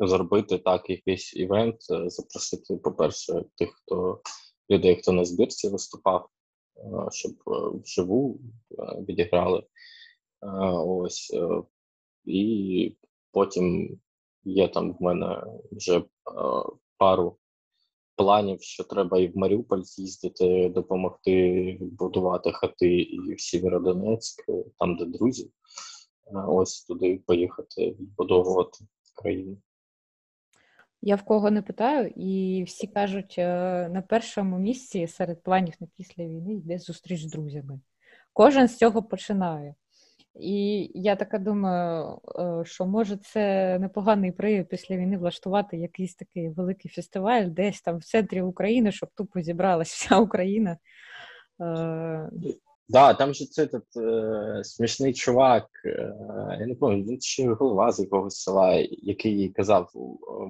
зробити 0.00 0.58
так 0.58 0.90
якийсь 0.90 1.36
івент, 1.36 1.76
е, 1.90 2.10
запросити, 2.10 2.76
по-перше, 2.76 3.44
тих, 3.56 3.74
хто 3.74 4.20
людей, 4.70 4.96
хто 4.96 5.12
на 5.12 5.24
збірці 5.24 5.68
виступав, 5.68 6.24
е, 6.24 6.41
щоб 7.10 7.32
е, 7.32 7.78
вживу 7.84 8.40
е, 8.70 9.04
відіграли. 9.08 9.58
Е, 9.58 9.66
Ось 10.86 11.36
і 12.24 12.96
потім 13.32 13.98
є 14.44 14.68
там 14.68 14.92
в 14.92 15.02
мене 15.02 15.44
вже 15.72 16.04
пару 16.98 17.38
планів, 18.16 18.62
що 18.62 18.84
треба 18.84 19.18
і 19.18 19.28
в 19.28 19.36
Маріуполь 19.36 19.82
з'їздити, 19.82 20.68
допомогти 20.68 21.78
будувати 21.80 22.52
хати 22.52 23.00
і 23.00 23.34
в 23.34 23.40
Сєвєродонецьк, 23.40 24.44
там, 24.78 24.96
де 24.96 25.04
друзі. 25.04 25.50
Ось 26.48 26.84
туди 26.84 27.22
поїхати 27.26 27.96
відбудовувати 28.00 28.84
країну. 29.14 29.56
Я 31.04 31.16
в 31.16 31.22
кого 31.22 31.50
не 31.50 31.62
питаю, 31.62 32.12
і 32.16 32.62
всі 32.66 32.86
кажуть, 32.86 33.34
е, 33.38 33.88
на 33.88 34.02
першому 34.02 34.58
місці 34.58 35.06
серед 35.06 35.42
планів 35.42 35.74
на 35.80 35.86
після 35.96 36.24
війни 36.24 36.54
йде 36.54 36.78
зустріч 36.78 37.22
з 37.22 37.30
друзями. 37.30 37.80
Кожен 38.32 38.68
з 38.68 38.76
цього 38.76 39.02
починає. 39.02 39.74
І 40.34 40.90
я 40.94 41.16
така 41.16 41.38
думаю, 41.38 42.18
е, 42.38 42.64
що 42.64 42.86
може 42.86 43.16
це 43.16 43.78
непоганий 43.78 44.32
привід 44.32 44.68
після 44.68 44.96
війни 44.96 45.18
влаштувати 45.18 45.76
якийсь 45.76 46.14
такий 46.14 46.48
великий 46.48 46.90
фестиваль 46.90 47.46
десь 47.46 47.80
там 47.80 47.98
в 47.98 48.04
центрі 48.04 48.42
України, 48.42 48.92
щоб 48.92 49.08
тупо 49.14 49.40
зібралась 49.40 49.92
вся 49.92 50.18
Україна. 50.18 50.78
Е, 52.92 52.98
Да, 52.98 53.14
там 53.14 53.34
же 53.34 53.46
цей 53.46 53.66
этот, 53.66 53.96
е, 53.96 54.64
смішний 54.64 55.12
чувак, 55.12 55.68
е, 55.84 56.14
я 56.60 56.66
не 56.66 56.74
пам'ятаю, 56.74 57.04
він 57.04 57.20
ще 57.20 57.52
голова 57.52 57.92
з 57.92 58.00
якогось 58.00 58.36
села, 58.36 58.74
який 58.90 59.38
їй 59.38 59.48
казав 59.48 59.90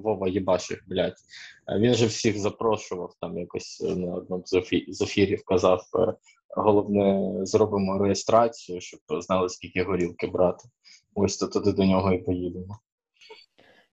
Вова 0.02 0.28
Єбаших, 0.28 0.84
блядь. 0.86 1.16
Е, 1.68 1.78
Він 1.78 1.94
же 1.94 2.06
всіх 2.06 2.38
запрошував 2.38 3.14
там 3.20 3.38
якось 3.38 3.80
на 3.80 4.14
одному 4.14 4.44
з 4.88 5.00
ефірів 5.02 5.44
казав, 5.44 5.82
е, 5.94 6.14
головне, 6.56 7.30
зробимо 7.46 7.98
реєстрацію, 7.98 8.80
щоб 8.80 9.00
знали, 9.08 9.48
скільки 9.48 9.82
горілки 9.82 10.26
брати. 10.26 10.68
Ось 11.14 11.36
то 11.36 11.46
туди 11.46 11.72
до 11.72 11.84
нього 11.84 12.12
і 12.12 12.18
поїдемо. 12.18 12.78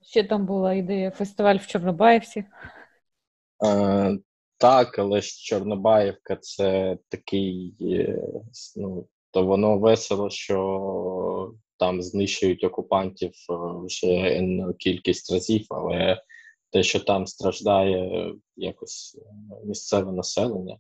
ще 0.02 0.24
там 0.24 0.46
була 0.46 0.74
ідея 0.74 1.12
фестиваль 1.12 1.58
в 1.58 1.68
Чорнобаївці. 1.68 2.46
Е, 3.66 4.18
так, 4.60 5.00
але 5.00 5.22
ж 5.22 5.44
Чорнобаївка 5.44 6.36
це 6.36 6.98
такий, 7.10 7.76
е, 7.82 8.24
ну, 8.76 9.08
то 9.32 9.46
воно 9.46 9.78
весело, 9.78 10.30
що 10.30 11.54
там 11.78 12.02
знищують 12.02 12.64
окупантів 12.64 13.32
е, 13.50 13.54
вже 13.86 14.42
кількість 14.80 15.32
разів, 15.34 15.66
але 15.70 16.22
те, 16.72 16.84
що 16.84 17.00
там 17.00 17.28
страждає 17.28 18.34
якось 18.56 19.18
е, 19.20 19.66
місцеве 19.66 20.12
населення 20.12 20.78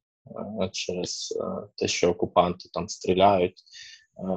через 0.71 1.39
те, 1.75 1.87
що 1.87 2.11
окупанти 2.11 2.69
там 2.73 2.89
стріляють, 2.89 3.63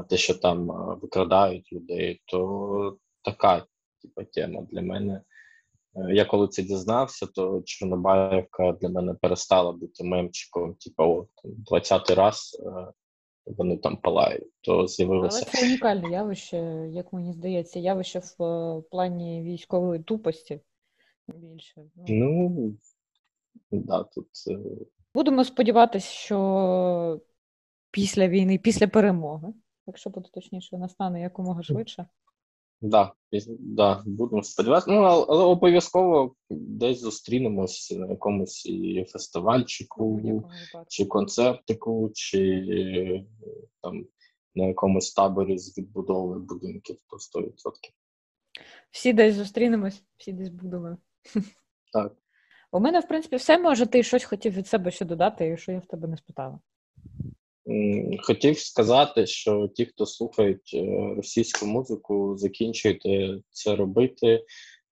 те, 0.09 0.17
що 0.17 0.35
там 0.35 0.67
викрадають 1.03 1.73
людей, 1.73 2.23
то 2.25 2.97
така 3.25 3.67
типу, 4.03 4.25
тема 4.25 4.67
для 4.71 4.83
мене. 4.83 5.23
Е, 5.97 6.15
Я 6.15 6.25
коли 6.25 6.49
це 6.49 6.63
дізнався, 6.63 7.27
то 7.27 7.63
Чорнобаївка 7.65 8.73
для 8.73 8.89
мене 8.89 9.15
перестала 9.15 9.73
бути 9.73 10.05
мемчиком, 10.05 10.75
типу, 10.75 11.03
о, 11.03 11.27
там, 11.43 11.53
20-й 11.71 12.15
раз 12.15 12.63
е, 12.67 12.93
вони 13.47 13.77
там 13.77 13.97
палають. 13.97 14.51
То 14.61 14.73
Але 14.79 14.89
з'явилося. 14.89 15.45
це 15.45 15.67
унікальне 15.67 16.11
явище, 16.11 16.57
як 16.91 17.13
мені 17.13 17.33
здається, 17.33 17.79
явище 17.79 18.21
в 18.39 18.45
е, 18.45 18.83
плані 18.91 19.43
військової 19.43 20.03
тупості 20.03 20.61
більше. 21.29 21.83
Ну, 22.09 22.75
Ну 23.71 23.81
да, 23.83 24.03
тут 24.03 24.27
Будемо 25.15 25.45
сподіватися, 25.45 26.07
що 26.07 27.21
після 27.91 28.29
війни, 28.29 28.59
після 28.59 28.89
перемоги, 28.89 29.49
якщо 29.87 30.11
буде 30.11 30.29
точніше, 30.33 30.79
настане 30.79 31.21
якомога 31.21 31.63
швидше. 31.63 32.07
Да, 32.83 33.13
да, 33.59 34.03
будемо 34.07 34.43
сподіватися. 34.43 34.91
Ну, 34.91 35.03
але, 35.03 35.45
обов'язково 35.45 36.35
десь 36.51 37.01
зустрінемось 37.01 37.95
на 37.99 38.07
якомусь 38.07 38.67
і 38.67 39.05
фестивальчику, 39.09 40.43
чи 40.89 41.07
концертику, 41.07 42.11
чи 42.15 43.25
там 43.83 44.07
на 44.55 44.67
якомусь 44.67 45.13
таборі 45.13 45.59
з 45.59 45.79
відбудови 45.79 46.39
будинків, 46.39 46.97
то 47.07 47.41
100%. 47.41 47.51
Всі 48.91 49.13
десь 49.13 49.35
зустрінемось, 49.35 50.05
всі 50.17 50.33
десь 50.33 50.49
будемо. 50.49 50.97
Так. 51.93 52.17
У 52.71 52.81
мене, 52.81 53.01
в 53.01 53.09
принципі, 53.09 53.37
все 53.37 53.59
може, 53.59 53.87
ти 53.87 54.03
щось 54.03 54.25
хотів 54.25 54.53
від 54.53 54.67
себе 54.67 54.91
ще 54.91 55.05
додати, 55.05 55.57
що 55.57 55.73
я 55.73 55.79
в 55.79 55.87
тебе 55.87 56.09
не 56.09 56.17
спитала. 56.17 56.59
Хотів 58.23 58.59
сказати, 58.59 59.27
що 59.27 59.69
ті, 59.69 59.87
хто 59.87 60.07
слухають 60.07 60.71
е, 60.75 61.15
російську 61.17 61.67
музику, 61.67 62.35
закінчуйте 62.37 63.41
це 63.51 63.77
робити 63.77 64.45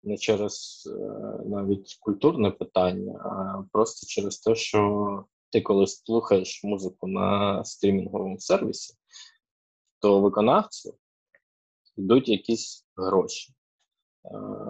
не 0.02 0.16
через 0.16 0.84
е, 0.86 1.00
навіть 1.46 1.96
культурне 2.00 2.50
питання, 2.50 3.12
а 3.12 3.62
просто 3.72 4.06
через 4.06 4.38
те, 4.38 4.54
що 4.54 5.24
ти, 5.50 5.60
коли 5.60 5.86
слухаєш 5.86 6.64
музику 6.64 7.06
на 7.06 7.64
стрімінговому 7.64 8.40
сервісі, 8.40 8.94
то 10.00 10.20
виконавцю 10.20 10.94
йдуть 11.96 12.28
якісь 12.28 12.86
гроші. 12.96 13.52
Е, 13.52 14.28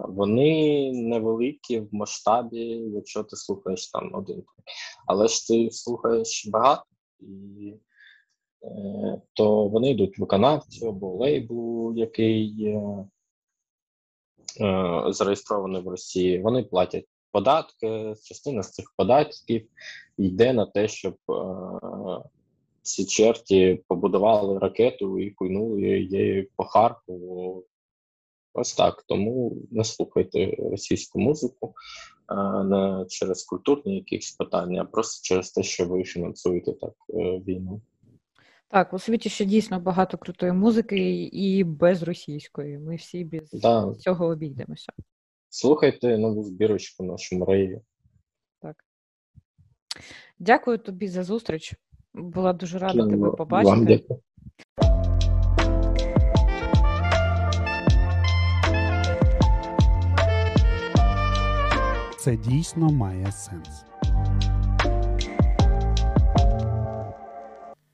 Вони 0.09 0.93
невеликі 0.93 1.81
в 1.81 1.95
масштабі, 1.95 2.65
якщо 2.95 3.25
ти 3.25 3.37
слухаєш 3.37 3.91
там 3.91 4.15
один. 4.15 4.45
Але 5.07 5.29
ж 5.29 5.49
ти 5.49 5.71
слухаєш 5.71 6.47
багато, 6.47 6.85
і 7.21 7.75
то 9.33 9.69
вони 9.69 9.91
йдуть 9.91 10.19
виконавцю 10.19 10.89
або 10.89 11.09
лейблу, 11.09 11.95
який 11.97 12.65
е, 12.65 13.05
е, 14.61 15.05
зареєстрований 15.13 15.83
в 15.83 15.89
Росії. 15.89 16.39
Вони 16.39 16.63
платять 16.63 17.07
податки. 17.33 18.15
Частина 18.25 18.63
з 18.63 18.71
цих 18.71 18.93
податків 18.97 19.69
йде 20.17 20.53
на 20.53 20.67
те, 20.67 20.89
щоб 20.89 21.17
е, 21.31 21.35
ці 22.83 23.05
черті 23.05 23.85
побудували 23.89 24.59
ракету 24.59 25.19
і 25.19 25.31
куйнули 25.31 25.81
її 25.81 26.51
по 26.57 26.65
Харкову. 26.65 27.65
Ось 28.55 28.75
так. 28.75 29.05
Тому 29.09 29.57
не 29.71 29.85
слухайте 29.85 30.57
російську 30.71 31.21
музику 31.21 31.75
е, 32.33 32.65
не 32.65 33.07
через 33.09 33.45
культурні 33.45 33.97
якісь 33.97 34.33
питання, 34.33 34.83
а 34.83 34.85
просто 34.85 35.21
через 35.23 35.51
те, 35.51 35.63
що 35.63 35.87
ви 35.87 36.05
фінансуєте 36.05 36.73
так 36.73 36.95
е, 37.11 37.15
війну. 37.47 37.81
Так, 38.71 38.93
у 38.95 38.99
світі 38.99 39.29
ще 39.29 39.45
дійсно 39.45 39.81
багато 39.81 40.19
крутої 40.19 40.53
музики 40.53 41.23
і 41.25 41.65
без 41.65 42.03
російської. 42.03 42.79
Ми 42.79 42.97
всі 42.97 43.25
без 43.25 43.51
Да. 43.51 43.95
цього 43.99 44.27
обійдемося. 44.27 44.93
Слухайте 45.49 46.19
нову 46.19 46.45
збірочку 46.45 47.05
нашу 47.05 47.39
Мрею. 47.39 47.81
Так. 48.63 48.85
Дякую 50.39 50.79
тобі 50.79 51.09
за 51.09 51.25
зустріч. 51.25 51.75
Була 52.15 52.53
дуже 52.53 52.79
рада 52.79 53.05
тебе 53.07 53.17
Вам 53.17 53.37
побачити. 53.37 53.85
дякую. 53.87 54.21
Це 62.19 62.37
дійсно 62.37 62.91
має 62.93 63.33
сенс. 63.33 63.85